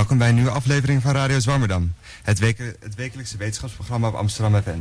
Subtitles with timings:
[0.00, 1.92] Welkom bij een nieuwe aflevering van Radio Zwammerdam.
[2.22, 4.78] Het, weke- het wekelijkse wetenschapsprogramma op Amsterdam FM.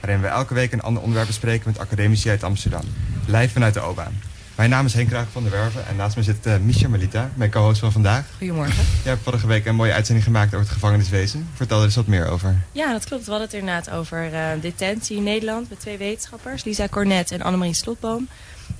[0.00, 2.82] Waarin we elke week een ander onderwerp bespreken met academici uit Amsterdam.
[3.26, 4.10] Live vanuit de OBA.
[4.54, 7.30] Mijn naam is Henk Kraag van der Werven en naast me zit uh, Misha Melita,
[7.34, 8.26] mijn co-host van vandaag.
[8.38, 8.74] Goedemorgen.
[9.02, 11.48] Jij hebt vorige week een mooie uitzending gemaakt over het gevangeniswezen.
[11.54, 12.56] Vertel er eens wat meer over.
[12.72, 13.24] Ja, dat klopt.
[13.24, 17.30] We hadden het er inderdaad over uh, detentie in Nederland met twee wetenschappers, Lisa Cornet
[17.30, 18.28] en Annemarie Slotboom.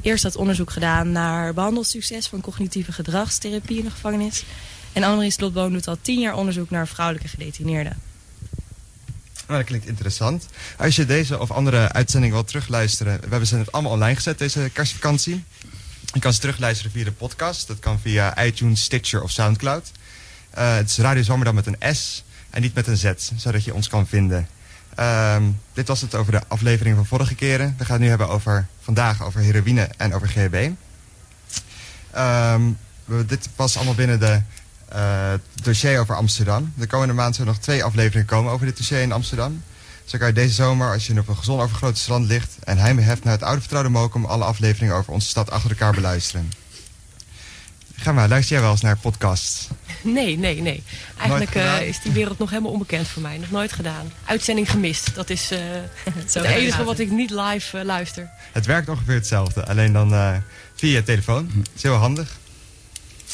[0.03, 4.45] Eerst had onderzoek gedaan naar behandelsucces van cognitieve gedragstherapie in de gevangenis.
[4.93, 7.99] En Annemarie Slotboom doet al tien jaar onderzoek naar vrouwelijke gedetineerden.
[9.47, 10.47] Nou, dat klinkt interessant.
[10.79, 13.21] Als je deze of andere uitzendingen wilt terugluisteren...
[13.21, 15.45] we hebben ze net allemaal online gezet deze kerstvakantie.
[16.13, 17.67] Je kan ze terugluisteren via de podcast.
[17.67, 19.91] Dat kan via iTunes, Stitcher of Soundcloud.
[20.59, 23.75] Uh, het is Radio Zwammerdam met een S en niet met een Z, zodat je
[23.75, 24.49] ons kan vinden.
[24.99, 27.75] Um, dit was het over de aflevering van vorige keren.
[27.79, 30.71] We gaan het nu hebben over vandaag over heroïne en over GHB.
[32.17, 32.79] Um,
[33.27, 34.41] dit was allemaal binnen de
[34.95, 36.73] uh, dossier over Amsterdam.
[36.77, 39.63] De komende maand zullen nog twee afleveringen komen over dit dossier in Amsterdam.
[40.05, 42.57] Zo kan je deze zomer, als je op een gezond overgrote strand ligt...
[42.65, 44.25] en heimwee heft naar het oude vertrouwde Mokum...
[44.25, 46.53] alle afleveringen over onze stad achter elkaar beluisteren.
[47.95, 49.69] Ga maar, luister jij wel eens naar podcasts?
[50.03, 50.83] Nee, nee, nee.
[51.19, 53.39] Eigenlijk uh, is die wereld nog helemaal onbekend voor mij.
[53.39, 54.13] Nog nooit gedaan.
[54.25, 55.15] Uitzending gemist.
[55.15, 55.59] Dat is uh,
[56.15, 58.31] het enige wat ik niet live uh, luister.
[58.53, 59.67] Het werkt ongeveer hetzelfde.
[59.67, 60.43] Alleen dan
[60.75, 61.51] via je telefoon.
[61.55, 62.39] Dat is heel handig.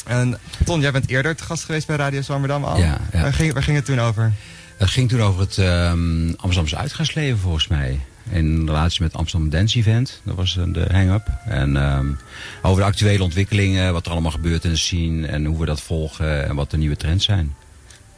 [0.07, 2.77] En Ton, jij bent eerder te gast geweest bij Radio Zwammerdam al.
[2.77, 3.21] Ja, ja.
[3.21, 4.33] Waar, ging, waar ging het toen over?
[4.77, 7.99] Het ging toen over het um, Amsterdamse uitgaansleven volgens mij.
[8.29, 10.21] In relatie met het Amsterdam Dance Event.
[10.23, 11.27] Dat was de hang-up.
[11.45, 12.19] En um,
[12.61, 13.93] over de actuele ontwikkelingen.
[13.93, 15.27] Wat er allemaal gebeurt in de scene.
[15.27, 16.47] En hoe we dat volgen.
[16.47, 17.55] En wat de nieuwe trends zijn.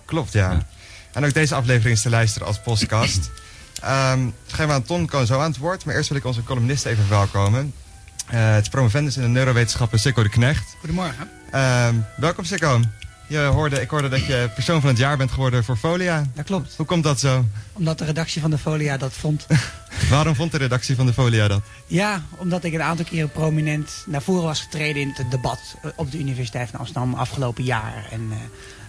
[0.05, 0.51] Klopt, ja.
[0.51, 0.67] ja.
[1.13, 3.29] En ook deze aflevering is te luisteren als podcast.
[4.14, 5.85] um, Schijnbaar aan Ton kan zo aan het woord.
[5.85, 7.73] Maar eerst wil ik onze columnist even verwelkomen.
[8.33, 10.75] Uh, het is promovendus in de neurowetenschappen Sikko de Knecht.
[10.80, 11.39] Goedemorgen.
[11.55, 12.80] Um, welkom Sikko.
[13.27, 16.26] Je hoorde, ik hoorde dat je persoon van het jaar bent geworden voor Folia.
[16.33, 16.73] Dat klopt.
[16.76, 17.45] Hoe komt dat zo?
[17.73, 19.48] Omdat de redactie van de Folia dat vond.
[20.09, 21.61] Waarom vond de redactie van de Folia dat?
[21.88, 25.59] Ja, omdat ik een aantal keren prominent naar voren was getreden in het debat
[25.95, 28.08] op de Universiteit van Amsterdam afgelopen jaar.
[28.11, 28.36] En uh,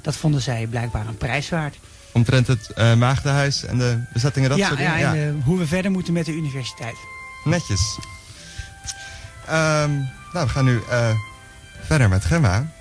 [0.02, 1.76] dat vonden zij blijkbaar een prijs waard.
[2.12, 5.26] Omtrent het uh, Maagdenhuis en de bezettingen, dat ja, soort ja, dingen?
[5.26, 6.96] En, uh, hoe we verder moeten met de universiteit.
[7.44, 7.98] Netjes.
[9.48, 10.80] Um, nou, we gaan nu
[11.90, 12.72] verder met Gemma.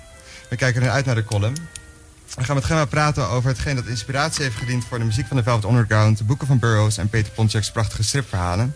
[0.48, 1.54] We kijken er uit naar de column.
[2.34, 5.36] We gaan met Gemma praten over hetgeen dat inspiratie heeft gediend voor de muziek van
[5.36, 8.74] de Velvet Underground, de boeken van Burroughs en Peter Pontiac's prachtige stripverhalen.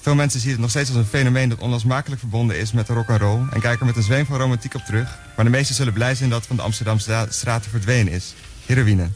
[0.00, 2.92] Veel mensen zien het nog steeds als een fenomeen dat onlosmakelijk verbonden is met de
[2.92, 5.18] rock and roll en kijken met een zweem van romantiek op terug.
[5.36, 8.34] Maar de meesten zullen blij zijn dat van de Amsterdamse straten verdwenen is.
[8.66, 9.08] Heroïne.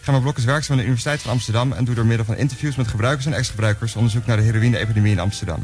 [0.00, 2.76] Gemma Blok is werkzaam aan de Universiteit van Amsterdam en doet door middel van interviews
[2.76, 5.62] met gebruikers en ex-gebruikers onderzoek naar de heroïne-epidemie in Amsterdam.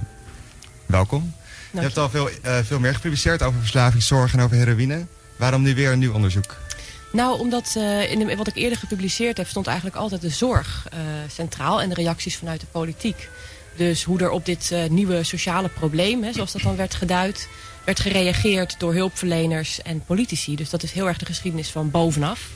[0.86, 1.34] Welkom.
[1.70, 5.06] Je hebt al veel, uh, veel meer gepubliceerd over verslavingszorg en over heroïne.
[5.36, 6.56] Waarom nu weer een nieuw onderzoek?
[7.12, 9.48] Nou, omdat uh, in de, wat ik eerder gepubliceerd heb...
[9.48, 11.00] stond eigenlijk altijd de zorg uh,
[11.32, 13.28] centraal en de reacties vanuit de politiek.
[13.76, 17.48] Dus hoe er op dit uh, nieuwe sociale probleem, hè, zoals dat dan werd geduid...
[17.84, 20.56] werd gereageerd door hulpverleners en politici.
[20.56, 22.48] Dus dat is heel erg de geschiedenis van bovenaf.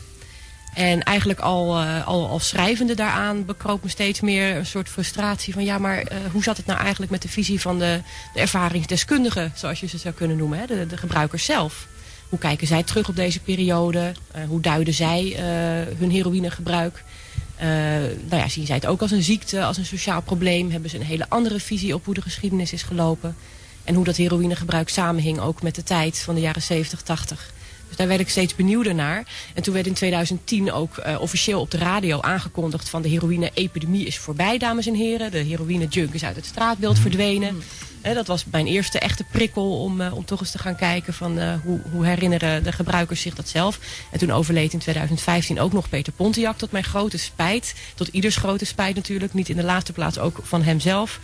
[0.75, 5.65] En eigenlijk al, al, al schrijvende daaraan bekroop me steeds meer een soort frustratie van...
[5.65, 8.01] ja, maar hoe zat het nou eigenlijk met de visie van de,
[8.35, 9.53] de ervaringsdeskundigen...
[9.55, 11.87] zoals je ze zou kunnen noemen, hè, de, de gebruikers zelf...
[12.35, 14.13] Hoe kijken zij terug op deze periode?
[14.37, 15.39] Uh, hoe duiden zij uh,
[15.99, 17.05] hun heroïnegebruik?
[17.57, 17.67] Uh,
[18.29, 20.71] nou ja, zien zij het ook als een ziekte, als een sociaal probleem?
[20.71, 23.37] Hebben ze een hele andere visie op hoe de geschiedenis is gelopen?
[23.85, 27.53] En hoe dat heroïnegebruik samenhing ook met de tijd van de jaren 70, 80.
[27.95, 29.25] Dus daar werd ik steeds benieuwder naar.
[29.55, 34.07] En toen werd in 2010 ook uh, officieel op de radio aangekondigd van de heroïne-epidemie
[34.07, 35.31] is voorbij, dames en heren.
[35.31, 37.63] De heroïne-junk is uit het straatbeeld verdwenen.
[38.01, 41.15] He, dat was mijn eerste echte prikkel om, uh, om toch eens te gaan kijken
[41.15, 43.79] van uh, hoe, hoe herinneren de gebruikers zich dat zelf.
[44.11, 47.75] En toen overleed in 2015 ook nog Peter Pontiac tot mijn grote spijt.
[47.95, 51.21] Tot ieders grote spijt natuurlijk, niet in de laatste plaats ook van hemzelf.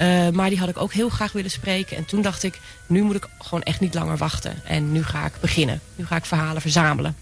[0.00, 1.96] Uh, maar die had ik ook heel graag willen spreken.
[1.96, 4.54] En toen dacht ik, nu moet ik gewoon echt niet langer wachten.
[4.64, 5.80] En nu ga ik beginnen.
[5.96, 7.16] Nu ga ik verhalen verzamelen.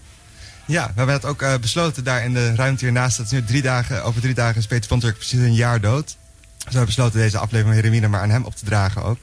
[0.65, 3.17] Ja, we hebben het ook uh, besloten daar in de ruimte hiernaast.
[3.17, 6.05] Dat is nu drie dagen, over drie dagen is Peter Pontiac precies een jaar dood.
[6.05, 6.15] Dus
[6.55, 9.17] we hebben besloten deze aflevering van maar aan hem op te dragen ook.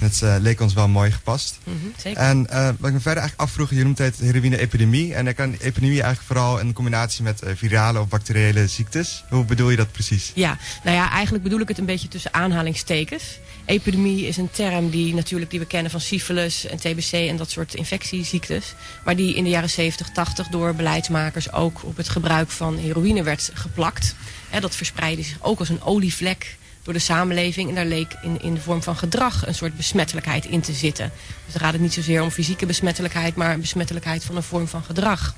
[0.00, 1.58] Dat uh, leek ons wel mooi gepast.
[1.64, 2.22] Mm -hmm, zeker.
[2.22, 5.14] En uh, wat ik me verder eigenlijk afvroeg, je noemt het heroïne-epidemie.
[5.14, 9.24] En dan kan epidemie eigenlijk vooral in combinatie met uh, virale of bacteriële ziektes.
[9.28, 10.32] Hoe bedoel je dat precies?
[10.34, 13.38] Ja, nou ja, eigenlijk bedoel ik het een beetje tussen aanhalingstekens.
[13.64, 17.50] Epidemie is een term die natuurlijk die we kennen van syphilis en TBC en dat
[17.50, 18.74] soort infectieziektes.
[19.04, 23.22] Maar die in de jaren 70, 80 door beleidsmakers ook op het gebruik van heroïne
[23.22, 24.14] werd geplakt.
[24.60, 27.68] Dat verspreidde zich ook als een olievlek door de samenleving.
[27.68, 31.12] En daar leek in, in de vorm van gedrag een soort besmettelijkheid in te zitten.
[31.44, 34.82] Dus dan gaat het niet zozeer om fysieke besmettelijkheid, maar besmettelijkheid van een vorm van
[34.82, 35.34] gedrag.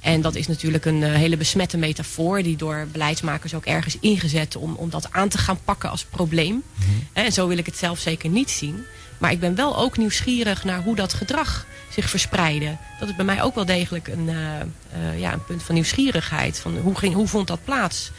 [0.00, 2.42] En dat is natuurlijk een uh, hele besmette metafoor...
[2.42, 6.52] die door beleidsmakers ook ergens ingezet om, om dat aan te gaan pakken als probleem.
[6.54, 7.06] Mm -hmm.
[7.12, 8.84] En zo wil ik het zelf zeker niet zien.
[9.18, 12.76] Maar ik ben wel ook nieuwsgierig naar hoe dat gedrag zich verspreidde.
[13.00, 16.58] Dat is bij mij ook wel degelijk een, uh, uh, ja, een punt van nieuwsgierigheid.
[16.58, 18.10] Van hoe, ging, hoe vond dat plaats?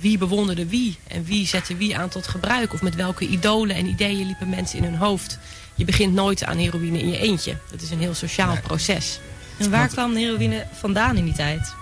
[0.00, 0.96] Wie bewonderde wie?
[1.08, 2.72] En wie zette wie aan tot gebruik?
[2.72, 5.38] Of met welke idolen en ideeën liepen mensen in hun hoofd?
[5.74, 7.56] Je begint nooit aan heroïne in je eentje.
[7.70, 9.20] Dat is een heel sociaal proces.
[9.58, 11.74] En waar kwam de heroïne vandaan in die tijd?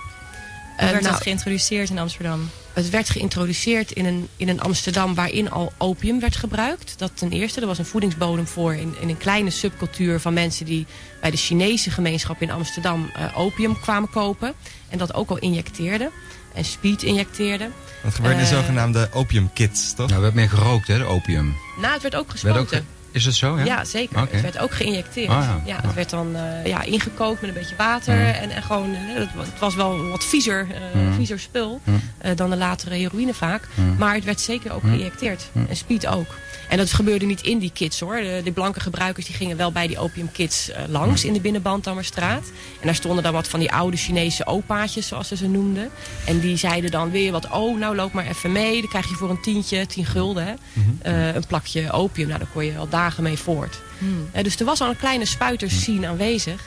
[0.77, 2.51] Hoe werd uh, nou, dat geïntroduceerd in Amsterdam?
[2.73, 6.95] Het werd geïntroduceerd in een, in een Amsterdam waarin al opium werd gebruikt.
[6.99, 10.67] Dat ten eerste, er was een voedingsbodem voor in, in een kleine subcultuur van mensen
[10.67, 10.87] die
[11.21, 14.55] bij de Chinese gemeenschap in Amsterdam uh, opium kwamen kopen.
[14.89, 16.11] En dat ook al injecteerden.
[16.57, 17.73] En speed injecteerden.
[18.03, 20.09] Dat gebeurde uh, de zogenaamde opiumkits, toch?
[20.09, 21.57] Nou, werd meer gerookt, hè, de opium.
[21.81, 22.57] Nou, het werd ook gespoten.
[22.71, 23.59] Werd ook is het zo?
[23.59, 24.17] Ja, ja zeker.
[24.17, 24.33] Okay.
[24.33, 25.31] Het werd ook geïnjecteerd.
[25.31, 25.61] Oh, ja.
[25.65, 25.81] ja.
[25.83, 28.15] het werd dan uh, ja, ingekookt met een beetje water.
[28.15, 28.21] Mm.
[28.21, 31.13] En, en gewoon, uh, het, het, was wel wat viezer, uh, mm.
[31.13, 32.01] viezer spul mm.
[32.35, 33.69] dan de latere heroïne vaak.
[33.99, 35.51] Maar het werd zeker ook geïnjecteerd.
[35.69, 36.35] En speed ook.
[36.69, 38.17] En dat gebeurde niet in die kits hoor.
[38.17, 42.45] De, de blanke gebruikers die gingen wel bij die opiumkits uh, langs in de binnenbandammerstraat.
[42.81, 45.91] En daar stonden dan wat van die oude Chinese opaatjes zoals ze ze noemden.
[46.25, 48.81] En die zeiden dan weer wat, oh nou loop maar even mee.
[48.81, 51.13] Dan krijg je voor een tientje, tien gulden, hè, mm -hmm.
[51.13, 52.29] uh, een plakje opium.
[52.29, 53.81] Nou daar kon je al dagen mee voort.
[53.99, 54.29] Mm.
[54.37, 56.61] Uh, dus er was al een kleine spuiterscene aanwezig.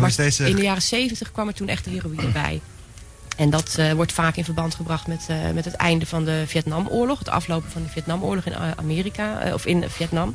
[0.00, 0.48] maar deze...
[0.48, 2.60] in de jaren zeventig kwam er toen echt de heroïne bij.
[3.36, 6.44] En dat uh, wordt vaak in verband gebracht met, uh, met het einde van de
[6.46, 7.18] Vietnamoorlog.
[7.18, 10.34] Het aflopen van de Vietnamoorlog in Amerika, uh, of in Vietnam.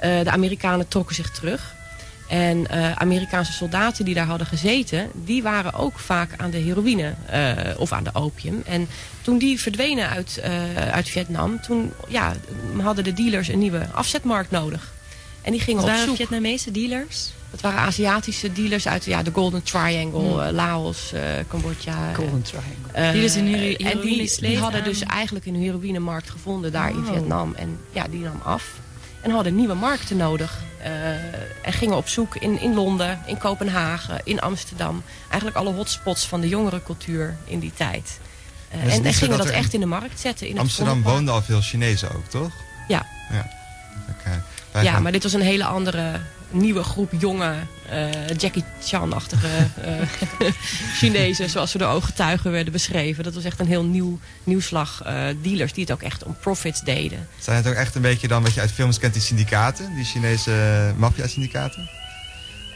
[0.00, 1.76] de Amerikanen trokken zich terug.
[2.28, 2.68] En
[2.98, 7.14] Amerikaanse soldaten die daar hadden gezeten, die waren ook vaak aan de heroïne
[7.76, 8.62] of aan de opium.
[8.66, 8.88] En
[9.28, 10.40] toen die verdwenen uit,
[10.90, 12.34] uit Vietnam, toen ja,
[12.80, 14.92] hadden de dealers een nieuwe afzetmarkt nodig.
[15.42, 16.16] En die gingen op zoek.
[16.16, 17.30] Vietnamese dealers?
[17.50, 20.40] Dat waren Aziatische dealers uit ja, de Golden Triangle, hmm.
[20.40, 22.14] uh, Laos, uh, Cambodja.
[22.14, 22.88] Golden Triangle.
[22.96, 26.96] Uh, dealers in hero en die, die hadden dus eigenlijk een heroïnemarkt gevonden daar oh.
[26.96, 27.54] in Vietnam.
[27.54, 28.72] En ja, die nam af.
[29.20, 30.62] En hadden nieuwe markten nodig.
[31.62, 35.02] en gingen op zoek in, in Londen, in Kopenhagen, in Amsterdam.
[35.28, 38.18] Eigenlijk alle hotspots van de jongere cultuur in die tijd.
[38.84, 40.48] Dus en, en gingen dat, dat echt in de markt zetten.
[40.48, 42.52] In Amsterdam woonden al veel Chinezen ook, toch?
[42.88, 43.06] Ja.
[43.30, 43.50] Ja,
[44.10, 44.84] okay.
[44.84, 46.20] ja maar dit was een hele andere
[46.50, 47.54] nieuwe groep jonge
[47.92, 49.46] uh, Jackie Chan-achtige
[50.40, 50.50] uh,
[50.98, 53.24] Chinezen, zoals ze door ooggetuigen werden beschreven.
[53.24, 56.80] Dat was echt een heel nieuw nieuwslag uh, dealers die het ook echt om profits
[56.80, 57.28] deden.
[57.38, 60.04] Zijn het ook echt een beetje dan wat je uit films kent, die syndicaten, die
[60.04, 61.90] Chinese maffia-syndicaten?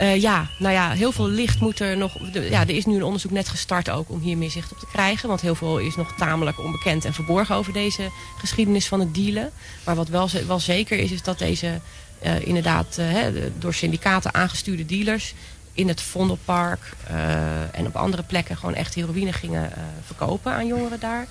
[0.03, 2.17] Uh, ja, nou ja, heel veel licht moet er nog...
[2.33, 4.87] Ja, er is nu een onderzoek net gestart ook om hier meer zicht op te
[4.93, 5.29] krijgen.
[5.29, 9.51] Want heel veel is nog tamelijk onbekend en verborgen over deze geschiedenis van het dealen.
[9.85, 11.81] Maar wat wel, wel zeker is, is dat deze
[12.25, 13.17] uh, inderdaad uh,
[13.59, 15.35] door syndicaten aangestuurde dealers
[15.73, 16.93] in het Vondelpark
[17.73, 19.73] en op andere plekken gewoon echt heroïne gingen
[20.07, 21.27] verkopen aan jongeren daar.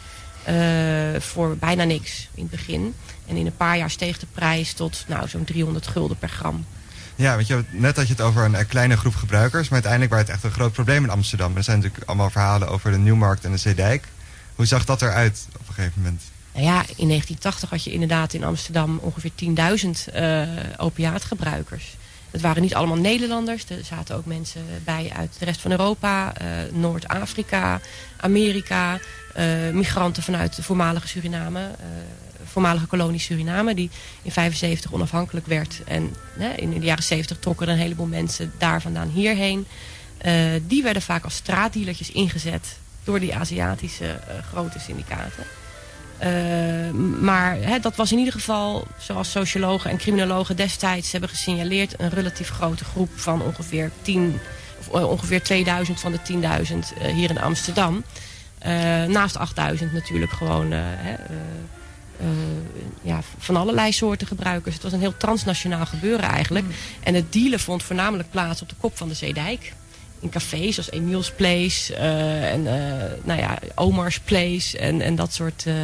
[1.21, 2.93] voor bijna niks in het begin.
[3.27, 6.65] En in een paar jaar steeg de prijs tot nou, zo'n 300 gulden per gram.
[7.15, 9.63] Ja, weet je, net had je het over een, een, kleine groep gebruikers.
[9.63, 11.55] Maar uiteindelijk was het echt een groot probleem in Amsterdam.
[11.55, 14.07] Er zijn natuurlijk allemaal verhalen over de Nieuwmarkt en de Zeedijk.
[14.55, 16.21] Hoe zag dat eruit op een gegeven moment?
[16.53, 20.41] Nou ja, in 1980 had je inderdaad in Amsterdam ongeveer 10.000 uh,
[20.77, 21.95] opiaatgebruikers.
[22.31, 23.69] Het waren niet allemaal Nederlanders.
[23.69, 27.79] Er zaten ook mensen bij uit de rest van Europa, uh, Noord-Afrika,
[28.17, 28.99] Amerika.
[29.71, 31.71] Migranten vanuit de voormalige Suriname,
[32.51, 33.89] voormalige kolonie Suriname, die
[34.21, 35.81] in 75 onafhankelijk werd.
[35.85, 36.15] En
[36.55, 39.65] in de jaren 70 trokken er een heleboel mensen daar vandaan hierheen.
[40.67, 44.19] die werden vaak als straatdealertjes ingezet door die Aziatische
[44.51, 45.43] grote syndicaten.
[46.23, 46.91] Uh,
[47.21, 51.93] maar hè, dat was in ieder geval, zoals sociologen en criminologen destijds hebben gesignaleerd...
[51.97, 54.39] een relatief grote groep van ongeveer, 10,
[54.79, 58.03] of, uh, ongeveer 2000 van de 10.000 uh, hier in Amsterdam.
[59.07, 61.15] naast 8000 natuurlijk gewoon hè,
[63.01, 64.73] ja, van allerlei soorten gebruikers.
[64.73, 66.65] Het was een heel transnationaal gebeuren eigenlijk.
[66.65, 66.71] Mm.
[67.03, 69.73] En het dealen vond voornamelijk plaats op de kop van de Zeedijk
[70.21, 72.71] in cafés zoals Emiel's Place uh, en uh,
[73.23, 75.75] nou ja, Omar's Place en, en dat soort uh,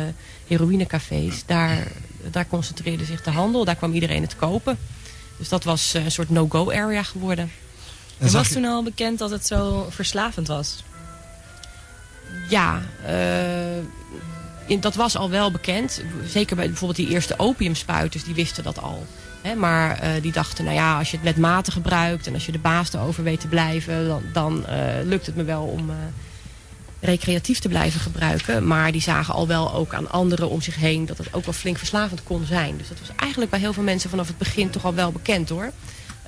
[0.47, 1.45] heroïnecafés.
[1.45, 1.87] Daar,
[2.31, 4.77] daar concentreerde zich de handel, daar kwam iedereen het kopen.
[5.37, 7.51] Dus dat was een soort no-go area geworden.
[8.17, 8.53] En, en was je...
[8.53, 10.83] toen al bekend dat het zo verslavend was?
[12.49, 12.81] Ja,
[14.79, 16.01] dat was al wel bekend.
[16.25, 19.05] Zeker bij bijvoorbeeld die eerste opiumspuiters, die wisten dat al.
[19.41, 22.27] Hè, maar uh, die dachten, nou ja, als je het met mate gebruikt...
[22.27, 24.07] en als je de baas erover weet te blijven...
[24.07, 25.95] dan, dan uh, lukt het me wel om, uh,
[26.99, 28.67] recreatief te blijven gebruiken.
[28.67, 31.53] Maar die zagen al wel ook aan anderen om zich heen dat het ook wel
[31.53, 32.77] flink verslavend kon zijn.
[32.77, 35.49] Dus dat was eigenlijk bij heel veel mensen vanaf het begin toch al wel bekend
[35.49, 35.71] hoor.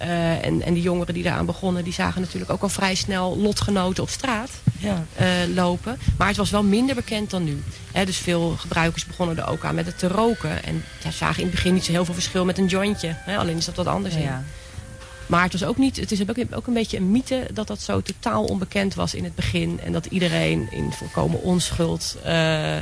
[0.02, 3.38] Uh, en, en die jongeren die daaraan begonnen, die zagen natuurlijk ook al vrij snel
[3.38, 5.06] lotgenoten op straat ja.
[5.22, 5.98] uh, lopen.
[6.18, 7.64] Maar het was wel minder bekend dan nu.
[7.92, 10.64] He, dus veel gebruikers begonnen er ook aan met het te roken.
[10.64, 13.16] En ja, zagen in het begin niet zo heel veel verschil met een jointje.
[13.16, 14.46] He, alleen is dat wat anders ja, in.
[15.30, 17.82] Maar het, was ook niet, het is ook, ook een beetje een mythe dat dat
[17.82, 19.80] zo totaal onbekend was in het begin.
[19.84, 22.76] En dat iedereen in volkomen onschuld, uh,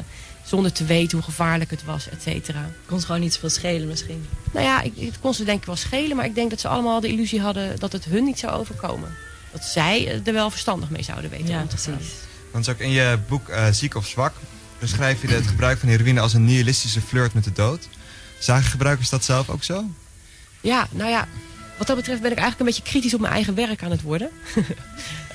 [0.47, 2.69] zonder te weten hoe gevaarlijk het was, et cetera.
[2.85, 4.25] Kon het gewoon niet zoveel schelen misschien?
[4.51, 6.15] Nou ja, ik, het kon ze denk ik wel schelen.
[6.15, 9.15] Maar ik denk dat ze allemaal de illusie hadden dat het hun niet zou overkomen.
[9.51, 12.13] Dat zij er wel verstandig mee zouden weten ja, om te precies.
[12.51, 14.33] Want ook in je boek uh, Ziek of Zwak
[14.79, 17.87] beschrijf je het gebruik van heroïne als een nihilistische flirt met de dood.
[18.39, 19.83] Zagen gebruikers dat zelf ook zo?
[20.61, 21.27] Ja, nou ja,
[21.77, 24.01] wat dat betreft ben ik eigenlijk een beetje kritisch op mijn eigen werk aan het
[24.01, 24.29] worden.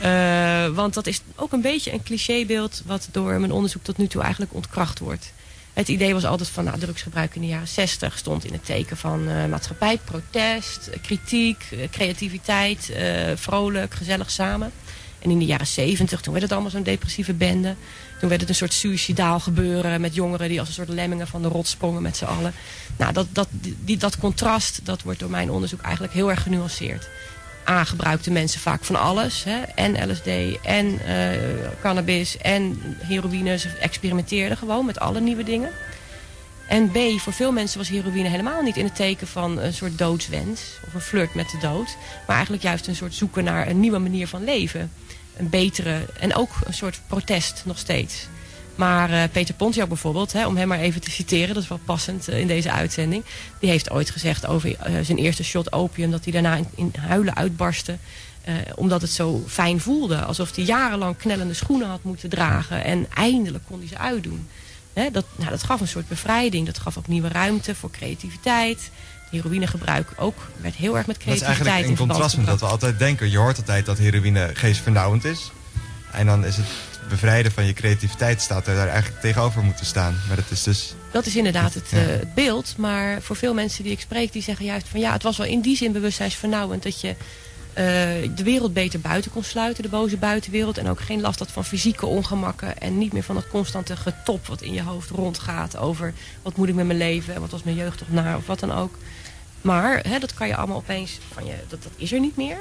[0.03, 4.07] uh, want dat is ook een beetje een clichébeeld wat door mijn onderzoek tot nu
[4.07, 5.33] toe eigenlijk ontkracht wordt.
[5.73, 8.97] Het idee was altijd van nou, drugsgebruik in de jaren 60 stond in het teken
[8.97, 12.93] van uh, maatschappij, protest, kritiek, creativiteit,
[13.35, 14.73] vrolijk, gezellig samen.
[15.23, 17.75] En in de jaren 70, toen werd het allemaal zo'n depressieve bende.
[18.21, 21.43] Toen werd het een soort suicidaal gebeuren met jongeren die als een soort lemmingen van
[21.43, 22.53] de rot sprongen met z'n allen.
[22.97, 23.49] Nou, dat, dat,
[23.85, 27.09] die, dat contrast, dat wordt door mijn onderzoek eigenlijk heel erg genuanceerd.
[27.69, 29.45] A, gebruikten mensen vaak van alles.
[29.45, 29.61] Hè?
[29.61, 30.27] En LSD,
[30.63, 31.29] en uh,
[31.81, 33.59] cannabis, en heroïne.
[33.59, 35.71] Ze experimenteerden gewoon met alle nieuwe dingen.
[36.69, 39.99] En B, voor veel mensen was heroïne helemaal niet in het teken van een soort
[39.99, 40.61] doodswens.
[40.87, 41.97] Of een flirt met de dood.
[42.27, 44.91] Maar eigenlijk juist een soort zoeken naar een nieuwe manier van leven
[45.37, 48.27] een betere en ook een soort protest nog steeds.
[48.75, 51.81] Maar uh, Peter Pontjak bijvoorbeeld, hè, om hem maar even te citeren, dat is wel
[51.85, 53.25] passend uh, in deze uitzending.
[53.59, 56.93] Die heeft ooit gezegd over uh, zijn eerste shot opium dat hij daarna in, in
[56.99, 57.97] huilen uitbarstte.
[58.75, 60.25] omdat het zo fijn voelde.
[60.25, 62.85] Alsof hij jarenlang knellende schoenen had moeten dragen.
[62.85, 64.49] En eindelijk kon hij ze uitdoen.
[64.93, 66.67] Hè, dat, nou, dat gaf een soort bevrijding.
[66.67, 68.91] Dat gaf ook nieuwe ruimte voor creativiteit
[69.33, 72.67] heroïnegebruik ook werd heel erg met creativiteit Dat is eigenlijk in contrast met dat we
[72.67, 73.31] altijd denken.
[73.31, 75.53] Je hoort altijd dat heroïne geestvernauwend is.
[76.13, 76.67] En dan is het
[77.09, 80.21] bevrijden van je creativiteit staat er daar eigenlijk tegenover moeten staan.
[80.27, 80.95] Maar dat is dus...
[81.13, 82.75] Dat is inderdaad het, uh, het, beeld.
[82.77, 85.01] Maar voor veel mensen die ik spreek, die zeggen juist van...
[85.01, 87.15] ja, het was wel in die zin bewustzijnsvernauwend dat je
[87.79, 87.85] uh,
[88.35, 89.83] de wereld beter buiten kon sluiten.
[89.83, 90.79] De boze buitenwereld.
[90.79, 92.79] En ook geen last had van fysieke ongemakken.
[92.79, 96.15] En niet meer van dat constante getop wat in je hoofd rondgaat over...
[96.43, 98.61] wat moet ik met mijn leven en wat was mijn jeugd toch naar of wat
[98.61, 98.99] dan ook.
[99.61, 102.57] Maar hè, dat kan je allemaal opeens, van je, dat, dat is er niet meer.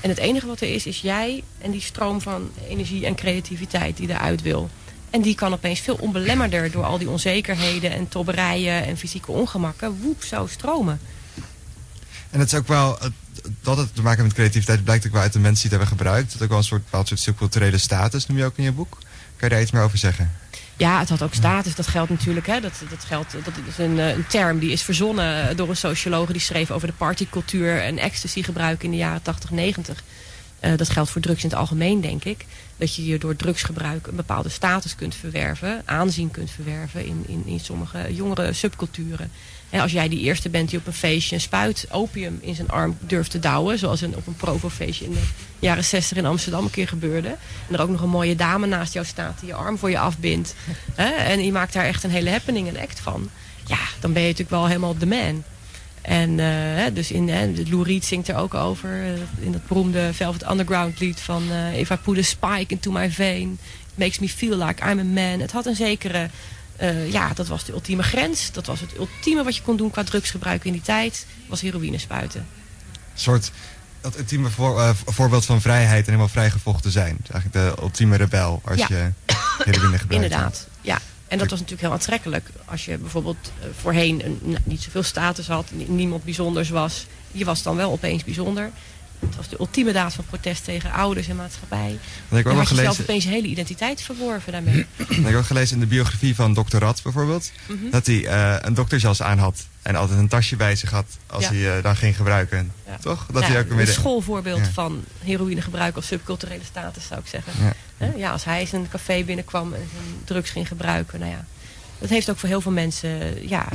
[0.00, 3.96] En het enige wat er is, is jij en die stroom van energie en creativiteit
[3.96, 4.70] die eruit wil.
[5.10, 9.98] En die kan opeens veel onbelemmerder door al die onzekerheden en tobberijen en fysieke ongemakken,
[10.00, 11.00] woep, zo stromen.
[12.36, 12.98] En het is ook wel,
[13.60, 15.80] dat het te maken heeft met creativiteit blijkt ook wel uit de mensen die het
[15.80, 16.32] hebben gebruikt.
[16.32, 18.98] Dat ook wel een soort, bepaald soort subculturele status, noem je ook in je boek.
[19.36, 20.32] Kan je daar iets meer over zeggen?
[20.76, 21.74] Ja, het had ook status.
[21.74, 22.46] Dat geldt natuurlijk.
[22.46, 22.60] Hè.
[22.60, 26.30] Dat, dat, geldt, dat is een, eh, een term die is verzonnen door een socioloog.
[26.30, 30.02] Die schreef over de partycultuur en ecstasy gebruik in de jaren 80, 90.
[30.60, 32.44] Uh, dat geldt voor drugs in het algemeen, denk ik.
[32.76, 35.82] Dat je je door drugsgebruik een bepaalde status kunt verwerven.
[35.84, 39.30] Aanzien kunt verwerven in, in, in sommige jongere subculturen
[39.70, 42.96] als jij die eerste bent die op een feestje een spuit opium in zijn arm
[43.00, 43.78] durft te douwen.
[43.78, 45.22] Zoals een, op een provofeestje in de
[45.58, 47.28] jaren 60 in Amsterdam een keer gebeurde.
[47.68, 49.98] En er ook nog een mooie dame naast jou staat die je arm voor je
[49.98, 50.54] afbindt.
[50.94, 53.30] en je maakt daar echt een hele happening, een act van.
[53.66, 55.44] Ja, dan ben je natuurlijk wel helemaal de man.
[56.02, 58.90] En uh, dus in, uh, Lou Reed zingt er ook over.
[58.90, 59.08] Uh,
[59.38, 61.42] in dat beroemde Velvet Underground lied van...
[61.74, 65.02] If I put a spike into my vein, it makes me feel like I'm a
[65.02, 65.40] man.
[65.40, 66.28] Het had een zekere
[66.80, 68.52] uh, ja, dat was de ultieme grens.
[68.52, 71.26] Dat was het ultieme wat je kon doen qua drugsgebruik in die tijd.
[71.46, 72.40] Was heroïne spuiten.
[72.40, 73.50] Een soort
[74.00, 77.16] dat ultieme voor, uh, voorbeeld van vrijheid en helemaal vrijgevochten zijn.
[77.20, 78.86] Dus eigenlijk de ultieme rebel als ja.
[78.88, 79.12] je
[79.64, 80.24] heroïne gebruikt.
[80.24, 80.98] Inderdaad, ja.
[81.28, 82.48] En dat was natuurlijk heel aantrekkelijk.
[82.64, 87.06] Als je bijvoorbeeld uh, voorheen een, nou, niet zoveel status had, niemand bijzonders was.
[87.32, 88.70] Je was dan wel opeens bijzonder.
[89.20, 91.98] Het was de ultieme daad van protest tegen ouders en maatschappij.
[92.28, 94.86] En ik had je zelf opeens je hele identiteit verworven daarmee.
[95.08, 96.76] ik heb ook gelezen in de biografie van Dr.
[96.76, 97.52] Rad bijvoorbeeld...
[97.66, 97.90] Mhm.
[97.90, 101.48] dat hij uh, een doktersjas aan had en altijd een tasje bij zich had als
[101.48, 102.72] hij uh, dan ging gebruiken.
[102.86, 102.96] Ja.
[103.00, 103.26] Toch?
[103.32, 107.52] Dat hij ook een schoolvoorbeeld van heroïnegebruik of subculturele status zou ik zeggen.
[108.16, 108.30] Ja.
[108.30, 111.44] als hij zijn café binnenkwam en zijn drugs ging gebruiken, nou ja...
[111.98, 113.68] Dat heeft ook voor heel veel mensen, ja,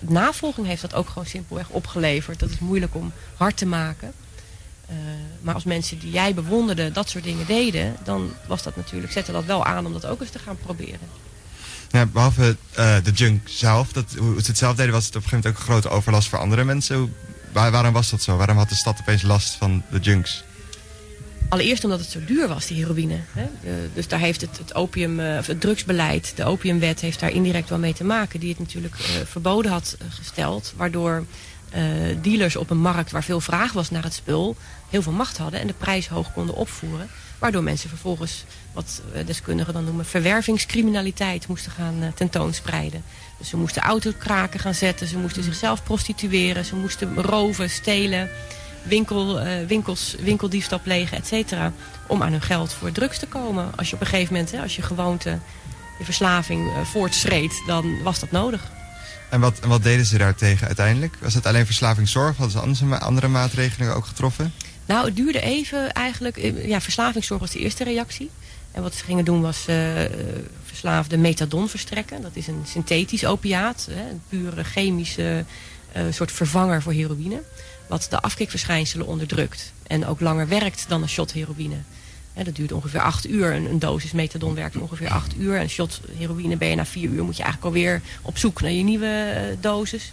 [0.00, 2.38] navolging heeft dat ook gewoon simpelweg opgeleverd.
[2.38, 4.12] Dat is moeilijk om hard te maken.
[4.90, 4.96] Uh,
[5.40, 9.32] maar als mensen die jij bewonderde dat soort dingen deden, dan was dat natuurlijk, zette
[9.32, 11.08] dat wel aan om dat ook eens te gaan proberen.
[11.90, 15.22] Ja, behalve uh, de junk zelf, dat, hoe ze het zelf deden, was het op
[15.22, 17.14] een gegeven moment ook een grote overlast voor andere mensen.
[17.52, 18.36] Waar, waarom was dat zo?
[18.36, 20.44] Waarom had de stad opeens last van de junks?
[21.48, 23.20] Allereerst omdat het zo duur was, die heroïne.
[23.32, 23.46] Hè?
[23.94, 27.78] dus daar heeft het, het, opium, of het drugsbeleid, de opiumwet, heeft daar indirect wel
[27.78, 28.40] mee te maken.
[28.40, 30.72] Die het natuurlijk verboden had gesteld.
[30.76, 31.24] Waardoor
[32.20, 34.56] dealers op een markt waar veel vraag was naar het spul...
[34.90, 37.08] heel veel macht hadden en de prijs hoog konden opvoeren.
[37.38, 40.06] Waardoor mensen vervolgens, wat deskundigen dan noemen...
[40.06, 43.04] verwervingscriminaliteit moesten gaan tentoonspreiden.
[43.38, 45.06] Dus ze moesten autokraken gaan zetten.
[45.06, 46.64] Ze moesten zichzelf prostitueren.
[46.64, 48.30] Ze moesten roven, stelen,
[48.82, 51.72] winkel, winkels, winkeldiefstal plegen, et cetera.
[52.06, 53.72] Om aan hun geld voor drugs te komen.
[53.76, 55.38] Als je op een gegeven moment, hè, als je gewoonte,
[55.98, 58.70] je verslaving voortschreed, dan was dat nodig.
[59.28, 61.16] En wat, wat deden ze daartegen uiteindelijk?
[61.20, 62.36] Was het alleen verslavingszorg?
[62.36, 64.52] Hadden ze andere, maatregelingen ook getroffen?
[64.86, 66.36] Nou, het duurde even eigenlijk.
[66.36, 68.30] Eh, ja, verslavingszorg was de eerste reactie.
[68.72, 69.76] En wat ze gingen doen was uh,
[70.64, 72.22] verslaafde methadon verstrekken.
[72.22, 75.44] Dat is een synthetisch opiaat, hè, een pure chemische
[75.96, 77.42] uh, soort vervanger voor heroïne.
[77.86, 79.72] Wat de afkikverschijnselen onderdrukt.
[79.86, 81.76] En ook langer werkt dan een shot heroïne.
[82.36, 83.54] Hè, dat duurt ongeveer acht uur.
[83.54, 85.54] Een, een, dosis methadon werkt ongeveer acht uur.
[85.54, 88.60] En een shot heroïne ben je na vier uur moet je eigenlijk alweer op zoek
[88.60, 90.12] naar je nieuwe uh, dosis.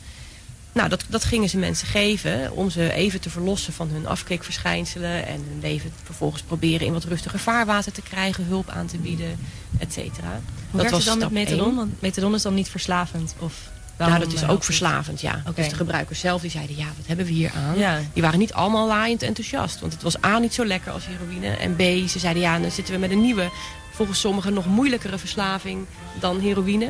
[0.72, 5.28] Nou, dat, dat gingen ze mensen geven om ze even te verlossen van hun afkikverschijnselen.
[5.28, 9.40] En hun leven vervolgens proberen in wat rustiger vaarwater te krijgen, hulp aan te bieden,
[9.78, 10.42] et cetera.
[10.72, 11.76] Hoe dat was dan met methadon?
[11.76, 13.36] Want methadon is dan niet verslavend?
[13.40, 13.54] Of
[13.98, 15.40] nou, dat is ook verslavend, ja.
[15.40, 15.54] Okay.
[15.54, 17.78] Dus de gebruikers zelf die zeiden, ja, wat hebben we hier aan?
[17.78, 18.00] Ja.
[18.14, 19.80] Die waren niet allemaal laaiend enthousiast.
[19.80, 21.48] Want het was A, niet zo lekker als heroïne.
[21.48, 23.50] En B, ze zeiden, ja, dan zitten we met een nieuwe,
[23.92, 25.86] volgens sommigen nog moeilijkere verslaving
[26.20, 26.86] dan heroïne.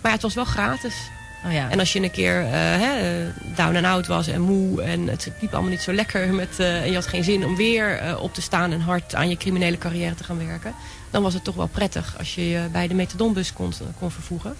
[0.00, 0.94] Maar ja, het was wel gratis.
[1.46, 1.70] Oh ja.
[1.70, 3.24] En als je een keer uh, hè,
[3.54, 6.82] down and out was en moe en het liep allemaal niet zo lekker met, uh,
[6.82, 9.36] en je had geen zin om weer uh, op te staan en hard aan je
[9.36, 10.74] criminele carrière te gaan werken,
[11.10, 14.56] dan was het toch wel prettig als je je bij de methadonbus kon, kon vervoegen.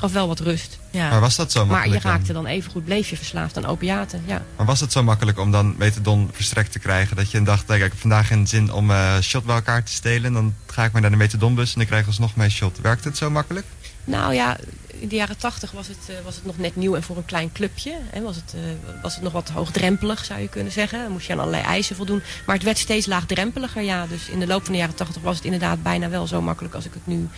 [0.00, 0.78] Gaf wel wat rust.
[0.90, 1.10] Ja.
[1.10, 2.02] Maar was dat zo makkelijk?
[2.02, 4.22] Maar je raakte dan even goed, bleef je verslaafd aan opiaten.
[4.26, 4.42] Ja.
[4.56, 7.16] Maar was het zo makkelijk om dan methadon verstrekt te krijgen?
[7.16, 8.92] Dat je dacht, kijk, ik heb vandaag geen zin om
[9.22, 10.32] shot bij elkaar te stelen.
[10.32, 12.80] Dan ga ik maar naar de methadonbus en ik krijg alsnog mijn shot.
[12.80, 13.66] Werkt het zo makkelijk?
[14.04, 17.02] Nou ja, in de jaren tachtig was het, uh, was het nog net nieuw en
[17.02, 17.96] voor een klein clubje.
[18.10, 18.60] Hè, was, het, uh,
[19.02, 21.02] was het nog wat hoogdrempelig, zou je kunnen zeggen.
[21.02, 22.22] Dan moest je aan allerlei eisen voldoen.
[22.46, 24.06] Maar het werd steeds laagdrempeliger, ja.
[24.06, 26.74] Dus in de loop van de jaren tachtig was het inderdaad bijna wel zo makkelijk
[26.74, 27.28] als ik het nu,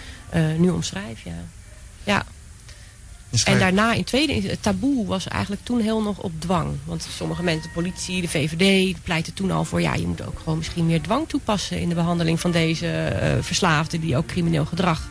[0.57, 1.45] nu omschrijf, ja.
[2.05, 2.25] Ja.
[3.45, 6.77] En daarna, in tweede, het taboe was eigenlijk toen heel nog op dwang.
[6.85, 9.81] Want sommige mensen, de politie, de VVD, pleiten toen al voor...
[9.81, 11.81] ja, je moet ook gewoon misschien meer dwang toepassen...
[11.81, 15.09] in de behandeling van deze verslaafden die ook crimineel gedrag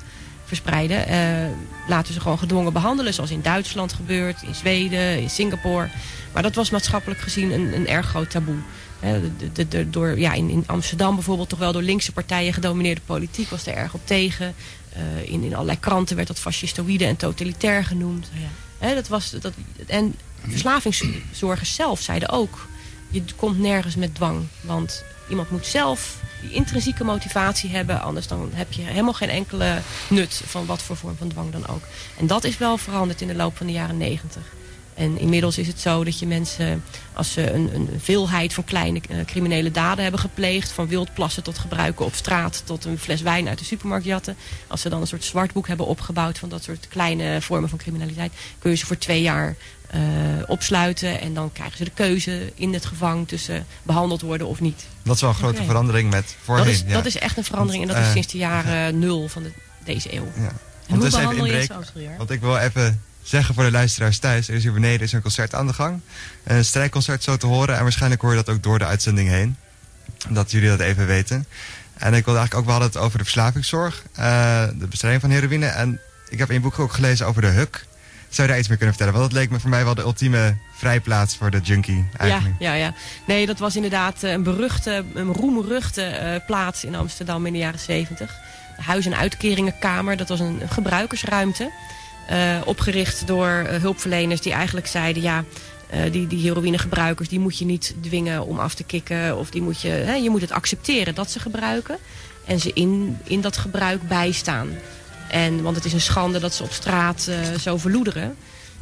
[0.51, 1.09] verspreiden.
[1.09, 1.57] Uh,
[1.87, 3.13] laten ze gewoon gedwongen behandelen.
[3.13, 5.89] Zoals in Duitsland gebeurt, in Zweden, in Singapore.
[6.33, 8.55] Maar dat was maatschappelijk gezien een, een erg groot taboe.
[9.01, 13.01] de, de, de, door, ja, in, in Amsterdam bijvoorbeeld toch wel door linkse partijen gedomineerde
[13.05, 14.53] politiek was er erg op tegen.
[14.97, 18.29] Uh, in, in allerlei kranten werd dat fascistoïde en totalitair genoemd.
[18.79, 18.93] Ja.
[18.93, 19.53] dat was, dat,
[19.87, 20.15] en
[20.47, 22.67] verslavingszorgers zelf zeiden ook...
[23.09, 24.47] je komt nergens met dwang.
[24.61, 28.01] Want iemand moet zelf die intrinsieke motivatie hebben.
[28.01, 31.67] Anders dan heb je helemaal geen enkele nut van wat voor vorm van dwang dan
[31.67, 31.83] ook.
[32.17, 34.43] En dat is wel veranderd in de loop van de jaren negentig.
[34.93, 39.01] En inmiddels is het zo dat je mensen, als ze een, een veelheid van kleine
[39.09, 40.71] uh, criminele daden hebben gepleegd...
[40.71, 44.35] van wildplassen tot gebruiken op straat tot een fles wijn uit de supermarkt jatten...
[44.67, 48.33] als ze dan een soort zwartboek hebben opgebouwd van dat soort kleine vormen van criminaliteit...
[48.59, 49.55] kun je ze voor twee jaar
[49.95, 50.01] uh,
[50.47, 51.21] opsluiten.
[51.21, 54.85] En dan krijgen ze de keuze in het gevang tussen behandeld worden of niet.
[55.03, 55.65] Dat is wel een grote okay.
[55.65, 56.65] verandering met voorheen.
[56.65, 56.93] Dat is, ja.
[56.93, 59.51] dat is echt een verandering en dat uh, is sinds de jaren nul van de,
[59.83, 60.27] deze eeuw.
[60.35, 60.51] Ja.
[60.87, 64.47] En hoe behandel je het Want ik wil even zeggen voor de luisteraars thuis.
[64.47, 66.01] Er is hier beneden is een concert aan de gang.
[66.43, 67.75] Een strijkconcert zo te horen.
[67.75, 69.55] En waarschijnlijk hoor je dat ook door de uitzending heen.
[70.29, 71.45] Dat jullie dat even weten.
[71.93, 74.03] En ik wilde eigenlijk ook, we hadden het over de verslavingszorg.
[74.19, 75.65] Uh, de bestrijding van heroïne.
[75.65, 77.85] En ik heb in je boek ook gelezen over de HUK.
[78.29, 79.19] Zou je daar iets meer kunnen vertellen?
[79.19, 82.55] Want dat leek me voor mij wel de ultieme vrijplaats voor de junkie eigenlijk.
[82.59, 82.93] Ja, ja, ja.
[83.27, 87.79] Nee, dat was inderdaad een beruchte, een roemruchte uh, plaats in Amsterdam in de jaren
[87.79, 88.35] zeventig.
[88.77, 91.71] Huis- en uitkeringenkamer, dat was een gebruikersruimte.
[92.31, 95.21] Uh, opgericht door uh, hulpverleners die eigenlijk zeiden...
[95.21, 95.43] ja,
[95.93, 99.37] uh, die, die heroïnegebruikers die moet je niet dwingen om af te kicken.
[99.37, 101.97] Of die moet je, hè, je moet het accepteren dat ze gebruiken.
[102.45, 104.69] En ze in, in dat gebruik bijstaan.
[105.29, 108.35] En, want het is een schande dat ze op straat zo verloederen.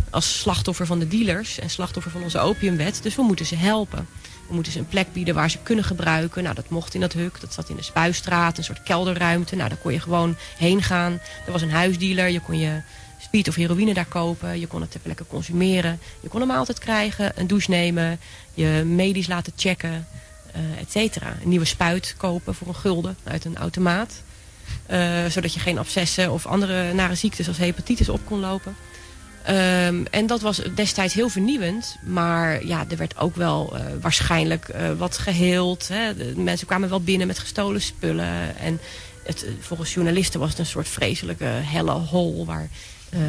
[0.10, 3.00] Als slachtoffer van de dealers en slachtoffer van onze opiumwet.
[3.04, 4.08] Dus we moeten ze helpen.
[4.48, 6.44] We moeten ze een plek bieden waar ze kunnen gebruiken.
[6.44, 7.42] Nou, dat mocht in dat huk.
[7.42, 9.56] Dat zat in de spuistraat, een soort kelderruimte.
[9.56, 11.20] Nou, daar kon je gewoon heen gaan.
[11.46, 12.30] Er was een huisdealer.
[12.30, 12.82] Je kon je
[13.30, 14.60] speed of heroïne daar kopen.
[14.60, 16.00] Je kon het ter plekke consumeren.
[16.20, 17.32] Je kon hem altijd krijgen.
[17.36, 18.20] Een douche nemen.
[18.54, 20.08] Je medisch laten checken.
[20.56, 21.36] Uh, et cetera.
[21.42, 24.22] Een nieuwe spuit kopen voor een gulden uit een automaat.
[24.92, 28.76] Uh, zodat je geen abscessen of andere nare ziektes als hepatitis op kon lopen.
[29.44, 31.98] Ehm, en dat was destijds heel vernieuwend.
[32.06, 35.88] Maar ja, er werd ook wel uh, waarschijnlijk wat geheeld.
[35.88, 36.14] Hè.
[36.36, 38.58] Mensen kwamen wel binnen met gestolen spullen.
[38.58, 38.80] En
[39.24, 42.46] het, volgens journalisten was het een soort vreselijke helle hol...
[42.46, 42.70] waar
[43.14, 43.20] uh,